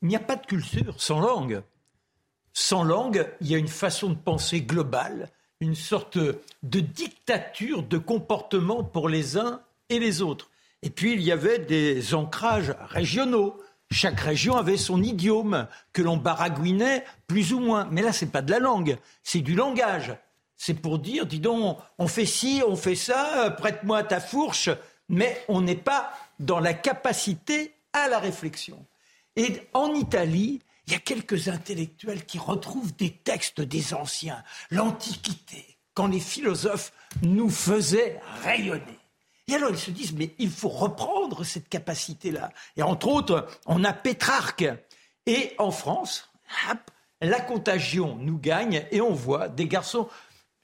[0.02, 1.62] Il n'y a pas de culture sans langue.
[2.52, 5.28] Sans langue, il y a une façon de penser globale,
[5.60, 10.50] une sorte de dictature de comportement pour les uns et les autres.
[10.82, 13.56] Et puis il y avait des ancrages régionaux.
[13.90, 17.88] Chaque région avait son idiome que l'on baragouinait plus ou moins.
[17.90, 20.14] Mais là, c'est pas de la langue, c'est du langage.
[20.56, 24.70] C'est pour dire, dis donc, on fait ci, on fait ça, prête-moi ta fourche,
[25.08, 28.86] mais on n'est pas dans la capacité à la réflexion.
[29.36, 35.78] Et en Italie, il y a quelques intellectuels qui retrouvent des textes des anciens, l'Antiquité,
[35.94, 38.99] quand les philosophes nous faisaient rayonner.
[39.50, 42.52] Et alors ils se disent, mais il faut reprendre cette capacité-là.
[42.76, 44.64] Et entre autres, on a Pétrarque.
[45.26, 46.30] Et en France,
[47.20, 50.08] la contagion nous gagne et on voit des garçons,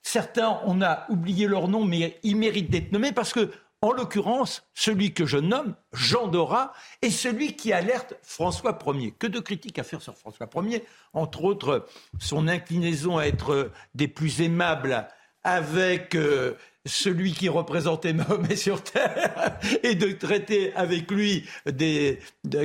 [0.03, 3.51] certains, on a oublié leur nom, mais ils méritent d'être nommés parce que,
[3.83, 6.73] en l'occurrence, celui que je nomme, Jean Dora,
[7.03, 9.13] est celui qui alerte François Ier.
[9.19, 11.87] Que de critiques à faire sur François Ier, entre autres
[12.21, 15.09] son inclinaison à être des plus aimables
[15.47, 22.19] avec euh, celui qui représentait Mahomet sur terre et de traiter avec lui des,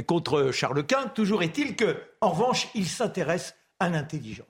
[0.07, 1.07] contre Charles Quint.
[1.09, 4.47] Toujours est-il que, en revanche, il s'intéresse à l'intelligence.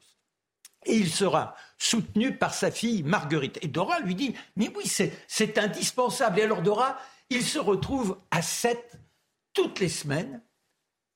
[0.85, 3.59] Et il sera soutenu par sa fille Marguerite.
[3.61, 4.89] Et Dora lui dit, mais oui,
[5.27, 6.39] c'est indispensable.
[6.39, 6.97] Et alors Dora,
[7.29, 8.97] il se retrouve à 7
[9.53, 10.41] toutes les semaines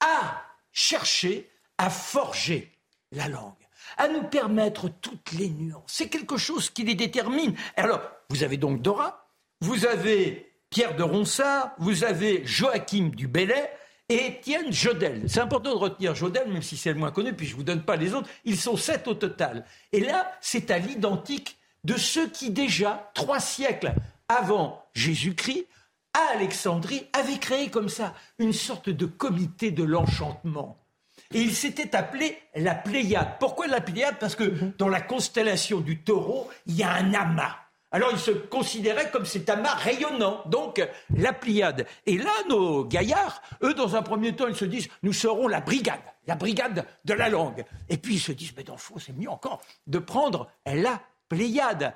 [0.02, 0.44] à
[0.74, 2.74] chercher, à forger
[3.14, 3.54] la langue,
[3.98, 5.84] à nous permettre toutes les nuances.
[5.88, 7.56] C'est quelque chose qui les détermine.
[7.76, 9.30] Alors, vous avez donc Dora,
[9.62, 13.72] vous avez Pierre de Ronsard, vous avez Joachim du Bellay,
[14.10, 15.24] et Étienne Jodel.
[15.28, 17.64] C'est important de retenir Jodel, même si c'est le moins connu, puis je ne vous
[17.64, 18.30] donne pas les autres.
[18.44, 19.66] Ils sont sept au total.
[19.92, 23.94] Et là, c'est à l'identique de ceux qui déjà, trois siècles
[24.28, 25.68] avant Jésus-Christ,
[26.14, 30.85] à Alexandrie, avaient créé comme ça une sorte de comité de l'enchantement.
[31.34, 33.40] Et il s'était appelé la Pléiade.
[33.40, 34.18] Pourquoi la Pléiade?
[34.20, 34.74] Parce que mhm.
[34.78, 37.56] dans la constellation du taureau, il y a un amas.
[37.92, 41.88] Alors il se considérait comme cet amas rayonnant, donc la Pléiade.
[42.06, 45.62] Et là, nos gaillards, eux, dans un premier temps, ils se disent, nous serons la
[45.62, 47.64] brigade, la brigade de la langue.
[47.88, 51.02] Et puis ils se disent, mais dans le fond, c'est mieux encore de prendre la
[51.30, 51.94] Pléiade.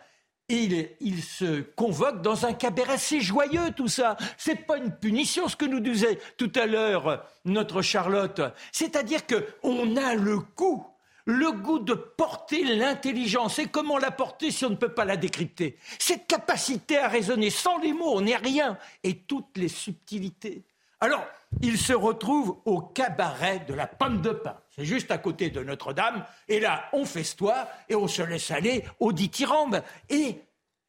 [0.49, 2.97] Ils, se convoquent dans un cabaret.
[2.97, 4.17] C'est joyeux tout ça.
[4.37, 8.41] C'est pas une punition ce que nous disait tout à l'heure notre Charlotte.
[8.71, 10.85] C'est-à-dire qu'on a le coup
[11.25, 13.59] le goût de porter l'intelligence.
[13.59, 15.77] Et comment la porter si on ne peut pas la décrypter?
[15.99, 20.63] Cette capacité à raisonner sans les mots, on n'est rien, et toutes les subtilités.
[21.01, 21.25] Alors,
[21.61, 24.57] il se retrouve au cabaret de la pomme de pain.
[24.75, 26.25] C'est juste à côté de Notre-Dame.
[26.47, 29.81] Et là, on festoie et on se laisse aller au dithyrambe.
[30.09, 30.41] Et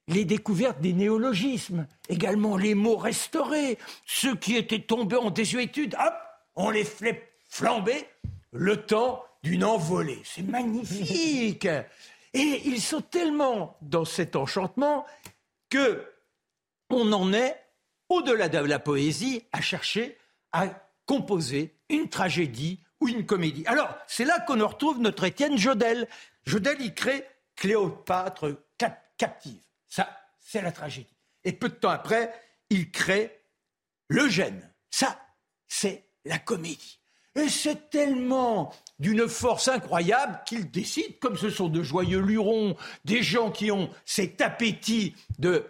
[0.09, 6.15] les découvertes des néologismes, également les mots restaurés, ceux qui étaient tombés en désuétude, hop,
[6.57, 8.07] on les fait flamber.
[8.53, 10.21] Le temps d'une envolée.
[10.25, 11.69] C'est magnifique.
[12.35, 15.07] Et ils sont tellement dans cet enchantement
[15.69, 16.05] que
[16.91, 17.57] on en est,
[18.11, 20.19] au-delà de la poésie, à chercher
[20.53, 20.67] à
[21.07, 23.65] composer une tragédie ou une comédie.
[23.67, 26.07] Alors, c'est là qu'on retrouve notre Étienne Jodel.
[26.45, 27.25] Jodel, il crée
[27.57, 28.65] Cléopâtre
[29.17, 29.63] captive.
[29.89, 30.09] Ça,
[30.41, 31.17] c'est la tragédie.
[31.45, 32.33] Et peu de temps après,
[32.69, 33.41] il crée
[34.09, 34.71] Le Gène.
[34.91, 35.19] Ça,
[35.69, 36.99] c'est la comédie.
[37.37, 43.23] Et c'est tellement d'une force incroyable qu'ils décident, comme ce sont de joyeux lurons, des
[43.23, 45.65] gens qui ont cet appétit de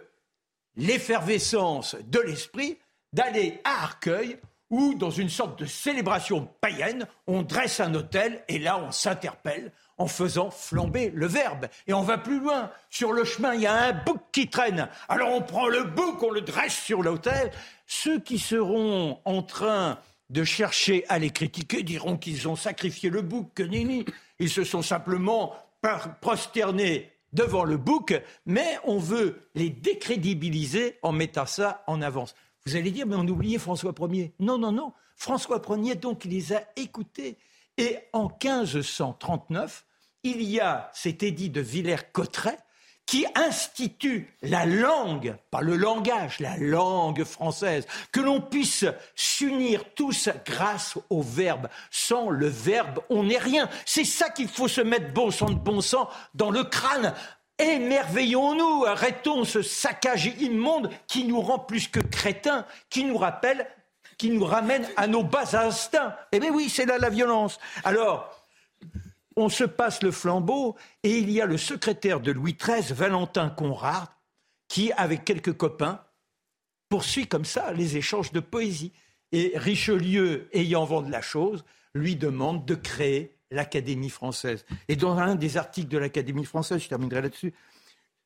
[0.75, 2.77] l'effervescence de l'esprit,
[3.13, 4.37] d'aller à Arcueil,
[4.69, 9.73] où, dans une sorte de célébration païenne, on dresse un hôtel et là on s'interpelle
[9.97, 11.67] en faisant flamber le verbe.
[11.87, 12.71] Et on va plus loin.
[12.89, 14.87] Sur le chemin, il y a un bouc qui traîne.
[15.09, 17.51] Alors on prend le bouc, on le dresse sur l'hôtel.
[17.85, 19.99] Ceux qui seront en train
[20.29, 24.05] de chercher à les critiquer diront qu'ils ont sacrifié le bouc, que nini.
[24.39, 25.53] Ils se sont simplement
[26.21, 28.13] prosternés devant le bouc,
[28.45, 32.35] mais on veut les décrédibiliser en mettant ça en avance.
[32.65, 34.33] Vous allez dire, mais on oubliait François Ier.
[34.39, 34.93] Non, non, non.
[35.15, 37.37] François Ier, donc, il les a écoutés.
[37.77, 39.85] Et en 1539,
[40.23, 42.59] il y a cet édit de Villers-Cotterêts
[43.11, 48.85] qui institue la langue, pas le langage, la langue française, que l'on puisse
[49.15, 51.67] s'unir tous grâce au verbe.
[51.89, 53.67] Sans le verbe, on n'est rien.
[53.85, 57.13] C'est ça qu'il faut se mettre bon sang de bon sang dans le crâne.
[57.59, 63.67] Émerveillons-nous, arrêtons ce saccage immonde qui nous rend plus que crétins, qui nous rappelle,
[64.17, 66.15] qui nous ramène à nos bas instincts.
[66.31, 67.59] Eh bien oui, c'est là la violence.
[67.83, 68.40] Alors,
[69.35, 73.49] on se passe le flambeau et il y a le secrétaire de Louis XIII, Valentin
[73.49, 74.07] Conrad,
[74.67, 76.03] qui, avec quelques copains,
[76.89, 78.93] poursuit comme ça les échanges de poésie.
[79.31, 81.63] Et Richelieu, ayant vent de la chose,
[81.93, 84.65] lui demande de créer l'Académie française.
[84.87, 87.53] Et dans un des articles de l'Académie française, je terminerai là-dessus,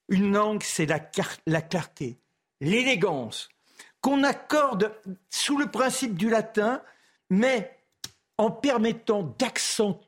[0.10, 2.20] une langue, c'est la clarté,
[2.62, 3.50] l'élégance,
[4.02, 4.94] qu'on accorde
[5.30, 6.82] sous le principe du latin,
[7.32, 7.75] mais
[8.38, 9.24] en permettant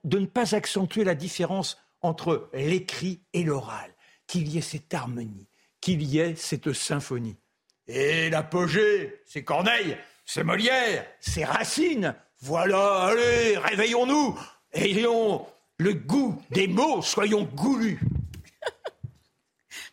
[0.04, 3.94] de ne pas accentuer la différence entre l'écrit et l'oral,
[4.28, 5.48] qu'il y ait cette harmonie,
[5.82, 7.38] qu'il y ait cette symphonie.
[7.88, 12.16] Et l'apogée, c'est Corneille, c'est Molière, c'est Racine.
[12.42, 14.38] Voilà, allez, réveillons-nous,
[14.74, 15.46] ayons
[15.78, 18.00] le goût des mots, soyons goulus.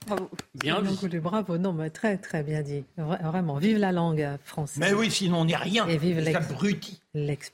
[0.07, 0.31] Bravo.
[0.55, 1.19] Bien dit.
[1.19, 2.85] Bravo, non, mais très très bien dit.
[2.97, 4.79] Vraiment, vive la langue française.
[4.79, 5.87] Mais oui, sinon on n'est rien.
[5.89, 7.01] Et vive l'abruti.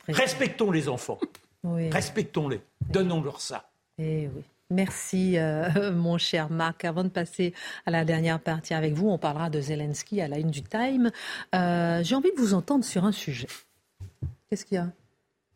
[0.08, 1.18] Respectons les enfants.
[1.64, 2.60] Respectons-les.
[2.88, 3.70] Donnons-leur ça.
[3.98, 4.42] Et eh oui.
[4.70, 6.84] Merci, euh, mon cher Marc.
[6.84, 7.52] Avant de passer
[7.86, 11.10] à la dernière partie avec vous, on parlera de Zelensky à la une du Time.
[11.54, 13.48] Euh, j'ai envie de vous entendre sur un sujet.
[14.48, 14.88] Qu'est-ce qu'il y a?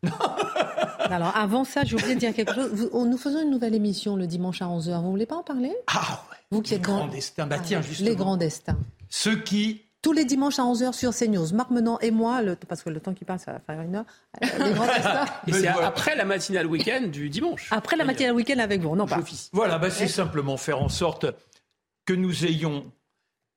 [1.11, 2.89] Alors, avant ça, j'ai oublié de dire quelque chose.
[2.93, 4.97] nous faisons une nouvelle émission le dimanche à 11h.
[4.97, 5.73] Vous ne voulez pas en parler?
[5.87, 7.47] Ah Vous qui les êtes grands destins.
[7.47, 8.77] Bah, tiens, ah, Les grands destins.
[9.09, 11.51] Ceux qui tous les dimanches à 11h sur CNews.
[11.55, 13.95] Marc Menant et moi, le, parce que le temps qui passe, ça va faire une
[13.95, 14.05] heure.
[14.43, 15.41] Euh, les grands stars.
[15.47, 17.69] Et c'est après la matinale week-end du dimanche.
[17.71, 19.19] Après la matinale week-end avec vous, non pas.
[19.51, 21.25] Voilà, bah, c'est simplement faire en sorte
[22.05, 22.85] que nous ayons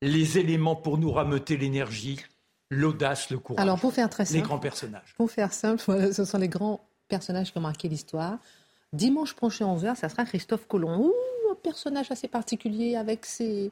[0.00, 2.18] les éléments pour nous rameuter l'énergie,
[2.70, 3.62] l'audace, le courage.
[3.62, 5.14] Alors pour faire très simple, les grands personnages.
[5.18, 8.38] Pour faire simple, voilà, ce sont les grands personnages qui ont marqué l'histoire.
[8.92, 10.98] Dimanche prochain 11h, ça sera Christophe Colomb.
[11.06, 11.12] Ouh,
[11.50, 13.70] un personnage assez particulier avec ses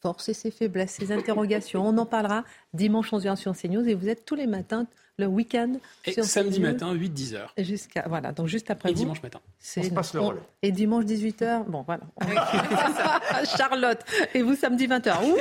[0.00, 1.86] forces et ses faiblesses, ses interrogations.
[1.86, 4.86] On en parlera dimanche 11h sur CNews et vous êtes tous les matins,
[5.18, 5.74] le week-end.
[6.04, 9.00] Et samedi matin, 8-10 h Jusqu'à, voilà, donc juste après et vous.
[9.00, 9.40] dimanche matin.
[9.76, 10.40] On se passe le relais.
[10.62, 12.04] Et dimanche 18h, bon voilà.
[13.56, 14.00] Charlotte.
[14.34, 15.24] Et vous samedi 20h.
[15.24, 15.36] Ouh,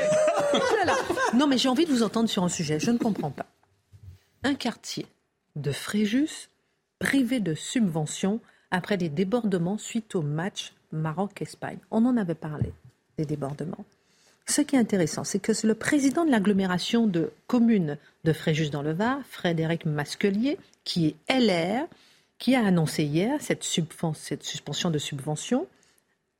[0.51, 0.95] voilà.
[1.35, 3.45] Non mais j'ai envie de vous entendre sur un sujet, je ne comprends pas.
[4.43, 5.05] Un quartier
[5.55, 6.49] de Fréjus
[6.99, 8.39] privé de subventions
[8.71, 11.79] après des débordements suite au match Maroc-Espagne.
[11.91, 12.71] On en avait parlé,
[13.17, 13.85] des débordements.
[14.45, 18.81] Ce qui est intéressant, c'est que le président de l'agglomération de communes de Fréjus dans
[18.81, 21.85] le Var, Frédéric Masquelier, qui est LR,
[22.39, 25.67] qui a annoncé hier cette, cette suspension de subvention.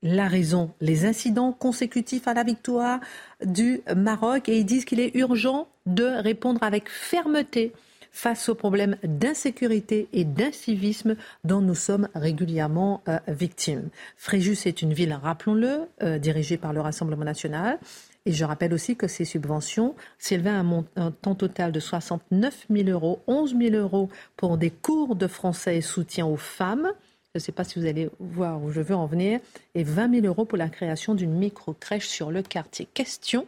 [0.04, 3.02] La raison, les incidents consécutifs à la victoire
[3.44, 7.74] du Maroc, et ils disent qu'il est urgent de répondre avec fermeté
[8.18, 13.90] face aux problèmes d'insécurité et d'incivisme dont nous sommes régulièrement euh, victimes.
[14.16, 17.78] Fréjus est une ville, rappelons-le, euh, dirigée par le Rassemblement national.
[18.26, 22.90] Et je rappelle aussi que ces subventions s'élevaient à un montant total de 69 000
[22.90, 26.92] euros, 11 000 euros pour des cours de français et soutien aux femmes.
[27.36, 29.40] Je ne sais pas si vous allez voir où je veux en venir.
[29.76, 32.88] Et 20 000 euros pour la création d'une micro-crèche sur le quartier.
[32.96, 33.46] Question,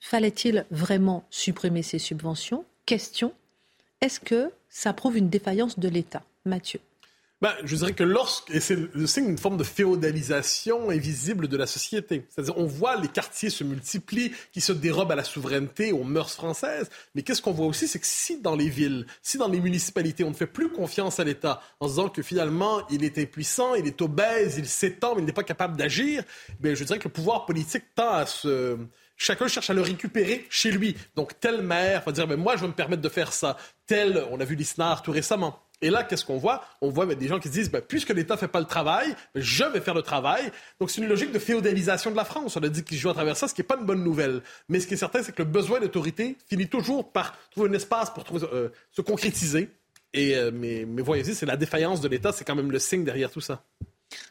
[0.00, 2.64] fallait-il vraiment supprimer ces subventions?
[2.84, 3.32] Question,
[4.00, 6.80] est-ce que ça prouve une défaillance de l'État Mathieu?
[7.42, 11.56] Ben, je dirais que lorsque, et c'est le signe d'une forme de féodalisation invisible de
[11.58, 12.24] la société.
[12.30, 16.32] C'est-à-dire, on voit les quartiers se multiplient, qui se dérobent à la souveraineté, aux mœurs
[16.32, 16.88] françaises.
[17.14, 20.24] Mais qu'est-ce qu'on voit aussi, c'est que si dans les villes, si dans les municipalités,
[20.24, 23.74] on ne fait plus confiance à l'État en se disant que finalement, il est impuissant,
[23.74, 26.24] il est obèse, il s'étend, mais il n'est pas capable d'agir,
[26.60, 28.78] ben, je dirais que le pouvoir politique tend à se,
[29.16, 30.96] chacun cherche à le récupérer chez lui.
[31.14, 33.56] Donc, tel maire va dire, mais moi, je vais me permettre de faire ça.
[33.86, 35.60] Tel, on a vu l'ISNAR tout récemment.
[35.82, 36.64] Et là, qu'est-ce qu'on voit?
[36.80, 39.14] On voit des gens qui se disent, ben, puisque l'État ne fait pas le travail,
[39.34, 40.50] ben, je vais faire le travail.
[40.80, 42.56] Donc, c'est une logique de féodalisation de la France.
[42.56, 44.42] On a dit qu'ils jouent à travers ça, ce qui n'est pas une bonne nouvelle.
[44.68, 47.72] Mais ce qui est certain, c'est que le besoin d'autorité finit toujours par trouver un
[47.74, 49.70] espace pour euh, se concrétiser.
[50.14, 53.04] Et, euh, mais, mais voyez c'est la défaillance de l'État, c'est quand même le signe
[53.04, 53.62] derrière tout ça.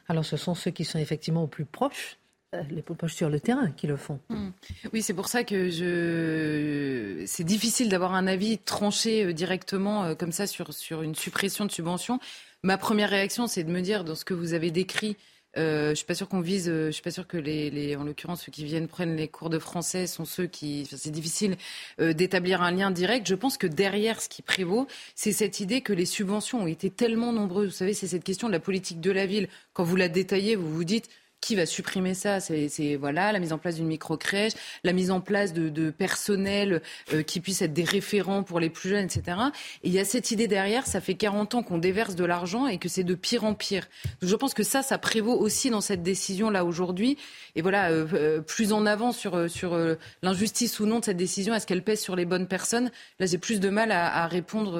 [0.07, 2.24] Alors, ce sont ceux qui sont effectivement au plus proches euh,
[2.69, 4.19] les poches sur le terrain qui le font.
[4.29, 4.49] Mmh.
[4.93, 7.23] Oui, c'est pour ça que je...
[7.25, 11.65] c'est difficile d'avoir un avis tranché euh, directement euh, comme ça sur, sur une suppression
[11.65, 12.19] de subventions.
[12.63, 15.17] Ma première réaction, c'est de me dire, dans ce que vous avez décrit,
[15.57, 18.43] euh, je suis pas sûr qu'on vise, je suis pas sûr que les, en l'occurrence
[18.43, 21.55] ceux qui viennent prennent les cours de français sont ceux qui, c'est difficile
[21.97, 23.25] d'établir un lien direct.
[23.27, 26.89] Je pense que derrière, ce qui prévaut, c'est cette idée que les subventions ont été
[26.89, 27.67] tellement nombreuses.
[27.67, 29.47] Vous savez, c'est cette question de la politique de la ville.
[29.73, 31.09] Quand vous la détaillez, vous vous dites
[31.41, 32.39] qui va supprimer ça?
[32.39, 36.81] C'est voilà la mise en place d'une micro-crèche, la mise en place de, de personnel
[37.13, 39.37] euh, qui puisse être des référents pour les plus jeunes, etc.
[39.83, 42.67] Et il y a cette idée derrière, ça fait 40 ans qu'on déverse de l'argent
[42.67, 43.87] et que c'est de pire en pire.
[44.21, 47.17] Donc je pense que ça, ça prévaut aussi dans cette décision-là aujourd'hui.
[47.55, 49.77] Et voilà, euh, euh, plus en avant sur, sur
[50.21, 52.91] l'injustice ou non de cette décision, est-ce qu'elle pèse sur les bonnes personnes?
[53.19, 54.79] Là, j'ai plus de mal à, à répondre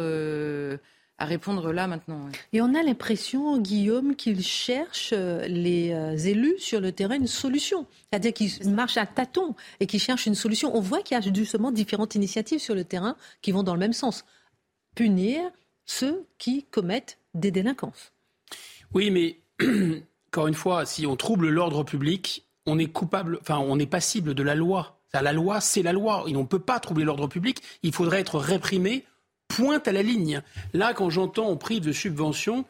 [1.18, 2.30] à répondre là maintenant.
[2.52, 7.28] Et on a l'impression, Guillaume, qu'il cherche euh, les euh, élus sur le terrain une
[7.28, 7.88] solution.
[8.10, 10.76] C'est-à-dire qu'ils marchent à tâtons et qu'ils cherchent une solution.
[10.76, 13.80] On voit qu'il y a justement différentes initiatives sur le terrain qui vont dans le
[13.80, 14.26] même sens.
[14.94, 15.42] Punir
[15.86, 18.12] ceux qui commettent des délinquances.
[18.94, 19.40] Oui, mais
[20.28, 24.34] encore une fois, si on trouble l'ordre public, on est coupable, enfin, on est passible
[24.34, 25.00] de la loi.
[25.14, 26.26] La loi, c'est la loi.
[26.28, 27.62] Et on ne peut pas troubler l'ordre public.
[27.84, 29.06] Il faudrait être réprimé
[29.48, 30.42] pointe à la ligne.
[30.74, 32.66] Là, quand j'entends on prive de subventions,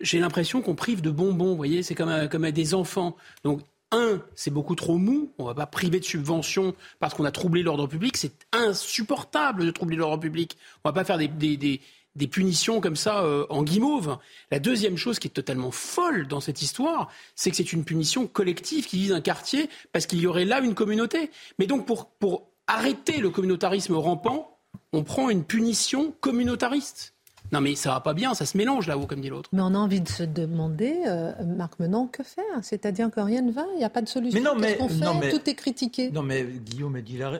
[0.00, 1.50] j'ai l'impression qu'on prive de bonbons.
[1.50, 3.16] Vous voyez, c'est comme à, comme des enfants.
[3.44, 3.60] Donc,
[3.92, 5.32] un, c'est beaucoup trop mou.
[5.38, 8.16] On ne va pas priver de subventions parce qu'on a troublé l'ordre public.
[8.16, 10.56] C'est insupportable de troubler l'ordre public.
[10.84, 11.80] On ne va pas faire des, des,
[12.14, 14.18] des, punitions comme ça euh, en guimauve.
[14.50, 18.26] La deuxième chose qui est totalement folle dans cette histoire, c'est que c'est une punition
[18.26, 21.30] collective qui vise un quartier parce qu'il y aurait là une communauté.
[21.58, 24.59] Mais donc, pour, pour arrêter le communautarisme rampant,
[24.92, 27.14] on prend une punition communautariste.
[27.52, 29.48] Non, mais ça va pas bien, ça se mélange là-haut, comme dit l'autre.
[29.52, 32.44] Mais on a envie de se demander, euh, Marc Menon, que faire?
[32.62, 34.38] C'est-à-dire que rien ne va, il n'y a pas de solution?
[34.38, 36.10] Mais non, mais, non, mais Tout est critiqué.
[36.10, 37.38] Non, mais Guillaume a dit, euh,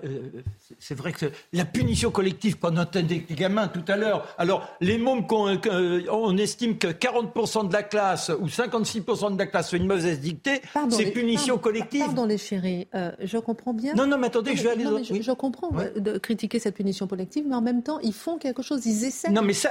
[0.78, 5.24] c'est vrai que la punition collective, pendant des gamins tout à l'heure, alors les mômes,
[5.30, 10.20] on, estime que 40% de la classe ou 56% de la classe fait une mauvaise
[10.20, 12.04] dictée, c'est punition collective.
[12.04, 13.94] Pardon les chéris, euh, je comprends bien.
[13.94, 14.84] Non, non, mais attendez, je vais aller...
[14.84, 18.38] Non, je, je, comprends de critiquer cette punition collective, mais en même temps, ils font
[18.38, 19.30] quelque chose, ils essaient.
[19.30, 19.70] Non, mais ça,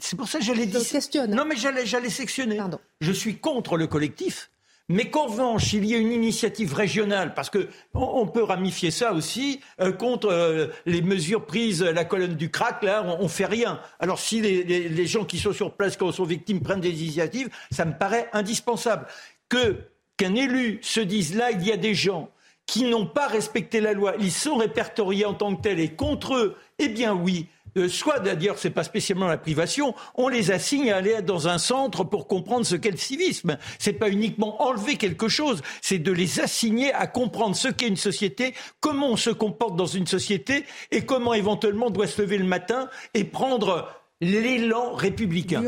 [0.00, 0.80] c'est pour ça que j'allais dire.
[1.28, 2.60] Non, mais j'allais sectionner.
[3.00, 4.50] Je suis contre le collectif.
[4.88, 9.12] Mais qu'en revanche, il y ait une initiative régionale, parce que on, peut ramifier ça
[9.12, 13.46] aussi euh, contre euh, les mesures prises, la colonne du crack, là, on, ne fait
[13.46, 13.80] rien.
[13.98, 17.48] Alors si les, gens qui sont sur place quand ils sont victimes prennent des initiatives,
[17.72, 19.06] ça me paraît indispensable.
[19.48, 19.76] Que
[20.16, 22.30] qu'un élu se dise là, il y a des gens
[22.64, 26.34] qui n'ont pas respecté la loi, ils sont répertoriés en tant que tels et contre
[26.34, 30.90] eux, eh bien oui, euh, soit d'ailleurs c'est pas spécialement la privation, on les assigne
[30.90, 33.58] à aller dans un centre pour comprendre ce qu'est le civisme.
[33.78, 37.96] C'est pas uniquement enlever quelque chose, c'est de les assigner à comprendre ce qu'est une
[37.96, 42.38] société, comment on se comporte dans une société et comment éventuellement on doit se lever
[42.38, 43.88] le matin et prendre
[44.20, 45.62] l'élan républicain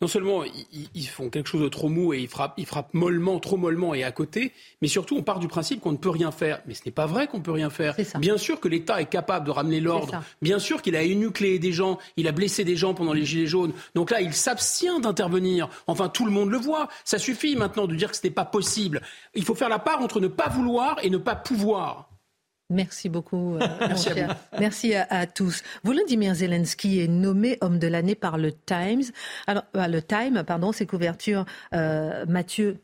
[0.00, 0.42] non seulement
[0.94, 3.94] ils, font quelque chose de trop mou et ils frappent, ils frappent mollement, trop mollement
[3.94, 4.52] et à côté,
[4.82, 6.60] mais surtout on part du principe qu'on ne peut rien faire.
[6.66, 7.96] Mais ce n'est pas vrai qu'on peut rien faire.
[8.18, 10.22] Bien sûr que l'État est capable de ramener l'ordre.
[10.42, 13.46] Bien sûr qu'il a énucléé des gens, il a blessé des gens pendant les Gilets
[13.46, 13.72] jaunes.
[13.94, 15.68] Donc là, il s'abstient d'intervenir.
[15.86, 16.88] Enfin, tout le monde le voit.
[17.04, 19.02] Ça suffit maintenant de dire que ce n'est pas possible.
[19.34, 22.08] Il faut faire la part entre ne pas vouloir et ne pas pouvoir.
[22.70, 25.62] Merci beaucoup, euh, Merci, À Merci à, tous.
[25.84, 29.04] Volodymyr Zelensky est nommé homme de l'année par le Times.
[29.46, 32.78] Alors, euh, le Time, pardon, ses couvertures, euh, Mathieu,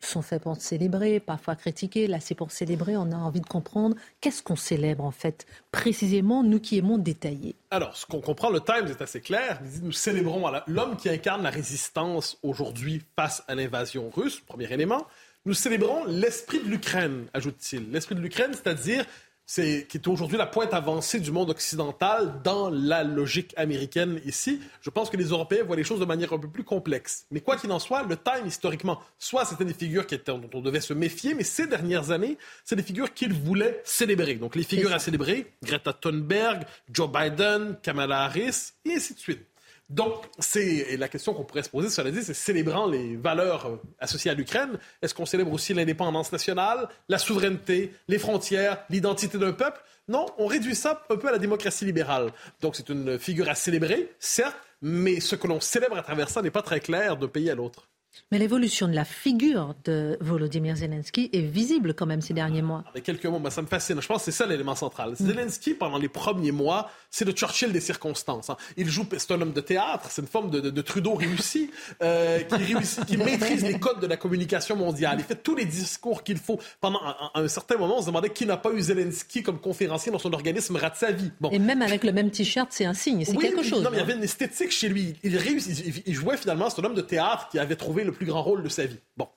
[0.00, 2.06] sont faites pour célébrer, parfois critiquer.
[2.06, 2.96] Là, c'est pour célébrer.
[2.96, 7.56] On a envie de comprendre qu'est-ce qu'on célèbre en fait, précisément nous qui aimons détailler.
[7.70, 9.58] Alors, ce qu'on comprend, le Times est assez clair.
[9.64, 14.40] Il dit nous célébrons l'homme qui incarne la résistance aujourd'hui face à l'invasion russe.
[14.40, 15.06] Premier élément.
[15.46, 17.92] Nous célébrons l'esprit de l'Ukraine, ajoute-t-il.
[17.92, 19.04] L'esprit de l'Ukraine, c'est-à-dire
[19.46, 24.60] c'est, qui est aujourd'hui la pointe avancée du monde occidental dans la logique américaine ici.
[24.80, 27.26] Je pense que les Européens voient les choses de manière un peu plus complexe.
[27.30, 30.50] Mais quoi qu'il en soit, le Time, historiquement, soit c'était des figures qui étaient, dont
[30.52, 34.34] on devait se méfier, mais ces dernières années, c'est des figures qu'il voulait célébrer.
[34.34, 39.46] Donc les figures à célébrer, Greta Thunberg, Joe Biden, Kamala Harris, et ainsi de suite.
[39.88, 43.76] Donc, c'est la question qu'on pourrait se poser, cela dit, c'est célébrant les valeurs euh,
[44.00, 49.52] associées à l'Ukraine, est-ce qu'on célèbre aussi l'indépendance nationale, la souveraineté, les frontières, l'identité d'un
[49.52, 49.80] peuple?
[50.08, 52.32] Non, on réduit ça un peu à la démocratie libérale.
[52.60, 56.42] Donc, c'est une figure à célébrer, certes, mais ce que l'on célèbre à travers ça
[56.42, 57.88] n'est pas très clair d'un pays à l'autre.
[58.32, 62.84] Mais l'évolution de la figure de Volodymyr Zelensky est visible quand même ces derniers mois.
[62.94, 64.00] Mais quelques mots, ça me fascine.
[64.00, 65.12] Je pense que c'est ça l'élément central.
[65.12, 65.26] Mm.
[65.26, 68.50] Zelensky, pendant les premiers mois, c'est le Churchill des circonstances.
[68.50, 68.56] Hein.
[68.76, 71.70] Il joue, c'est un homme de théâtre, c'est une forme de, Trudeau réussi,
[72.02, 75.16] euh, qui, réussit, qui maîtrise les codes de la communication mondiale.
[75.18, 76.58] Il fait tous les discours qu'il faut.
[76.80, 77.00] Pendant
[77.34, 80.32] un, certain moment, on se demandait qui n'a pas eu Zelensky comme conférencier dans son
[80.32, 81.30] organisme rate sa vie.
[81.40, 81.50] Bon.
[81.50, 83.82] Et même avec le même t-shirt, c'est un signe, c'est quelque chose.
[83.82, 85.14] Non, mais il y avait une esthétique chez lui.
[85.22, 88.26] Il, réussit, il jouait finalement, c'est un homme de théâtre qui avait trouvé le plus
[88.26, 88.98] grand rôle de sa vie.
[89.16, 89.28] Bon.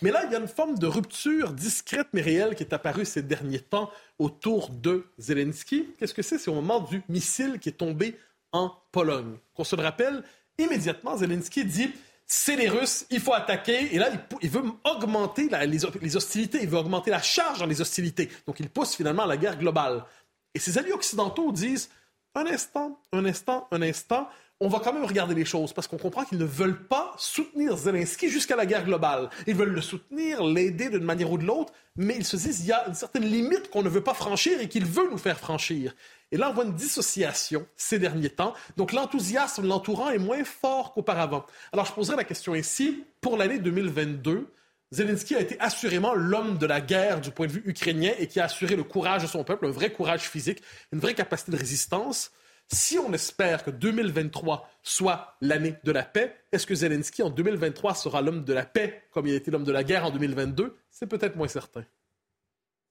[0.00, 3.04] Mais là, il y a une forme de rupture discrète mais réelle qui est apparue
[3.04, 5.88] ces derniers temps autour de Zelensky.
[5.98, 6.38] Qu'est-ce que c'est?
[6.38, 8.16] C'est au moment du missile qui est tombé
[8.52, 9.36] en Pologne.
[9.54, 10.22] Qu'on se le rappelle,
[10.58, 11.90] immédiatement, Zelensky dit
[12.26, 13.94] c'est les Russes, il faut attaquer.
[13.94, 14.08] Et là,
[14.40, 18.30] il, veut augmenter les, hostilités, il veut augmenter la charge dans les hostilités.
[18.46, 20.04] Donc, il pousse finalement à la guerre globale.
[20.54, 21.90] Et ses alliés occidentaux disent
[22.34, 24.28] un instant, un instant, un instant
[24.62, 27.76] on va quand même regarder les choses parce qu'on comprend qu'ils ne veulent pas soutenir
[27.76, 29.28] Zelensky jusqu'à la guerre globale.
[29.48, 32.66] Ils veulent le soutenir, l'aider d'une manière ou de l'autre, mais ils se disent qu'il
[32.66, 35.36] y a une certaine limite qu'on ne veut pas franchir et qu'il veut nous faire
[35.36, 35.96] franchir.
[36.30, 38.54] Et là, on voit une dissociation ces derniers temps.
[38.76, 41.44] Donc l'enthousiasme l'entourant est moins fort qu'auparavant.
[41.72, 44.46] Alors je poserai la question ici, pour l'année 2022,
[44.92, 48.38] Zelensky a été assurément l'homme de la guerre du point de vue ukrainien et qui
[48.38, 51.56] a assuré le courage de son peuple, un vrai courage physique, une vraie capacité de
[51.56, 52.30] résistance.
[52.72, 57.94] Si on espère que 2023 soit l'année de la paix, est-ce que Zelensky en 2023
[57.94, 60.74] sera l'homme de la paix comme il a été l'homme de la guerre en 2022
[60.90, 61.84] C'est peut-être moins certain.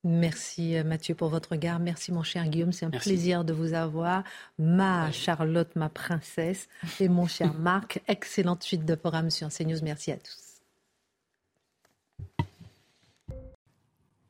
[0.03, 1.79] Merci euh, Mathieu pour votre regard.
[1.79, 2.71] Merci mon cher Guillaume.
[2.71, 4.23] C'est un plaisir de vous avoir.
[4.59, 6.67] Ma Charlotte, ma princesse
[6.99, 8.01] et mon cher Marc.
[8.07, 9.79] Excellente suite de programme sur CNews.
[9.83, 10.50] Merci à tous.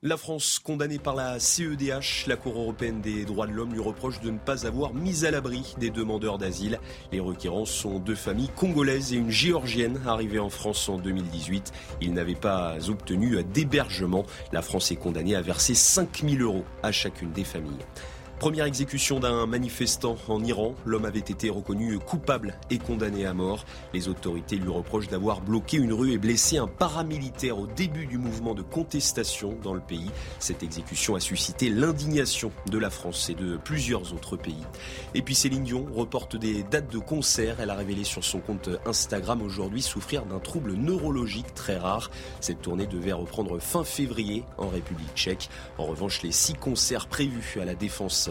[0.04, 4.20] La France, condamnée par la CEDH, la Cour européenne des droits de l'homme lui reproche
[4.20, 6.80] de ne pas avoir mis à l'abri des demandeurs d'asile.
[7.12, 11.72] Les requérants sont deux familles congolaises et une géorgienne arrivées en France en 2018.
[12.02, 14.26] Ils n'avaient pas obtenu d'hébergement.
[14.52, 17.86] La France est condamnée à verser 5000 euros à chacune des familles.
[18.42, 20.74] Première exécution d'un manifestant en Iran.
[20.84, 23.66] L'homme avait été reconnu coupable et condamné à mort.
[23.94, 28.18] Les autorités lui reprochent d'avoir bloqué une rue et blessé un paramilitaire au début du
[28.18, 30.10] mouvement de contestation dans le pays.
[30.40, 34.66] Cette exécution a suscité l'indignation de la France et de plusieurs autres pays.
[35.14, 37.58] Et puis Céline Dion reporte des dates de concert.
[37.60, 42.10] Elle a révélé sur son compte Instagram aujourd'hui souffrir d'un trouble neurologique très rare.
[42.40, 45.48] Cette tournée devait reprendre fin février en République tchèque.
[45.78, 48.31] En revanche, les six concerts prévus à la Défense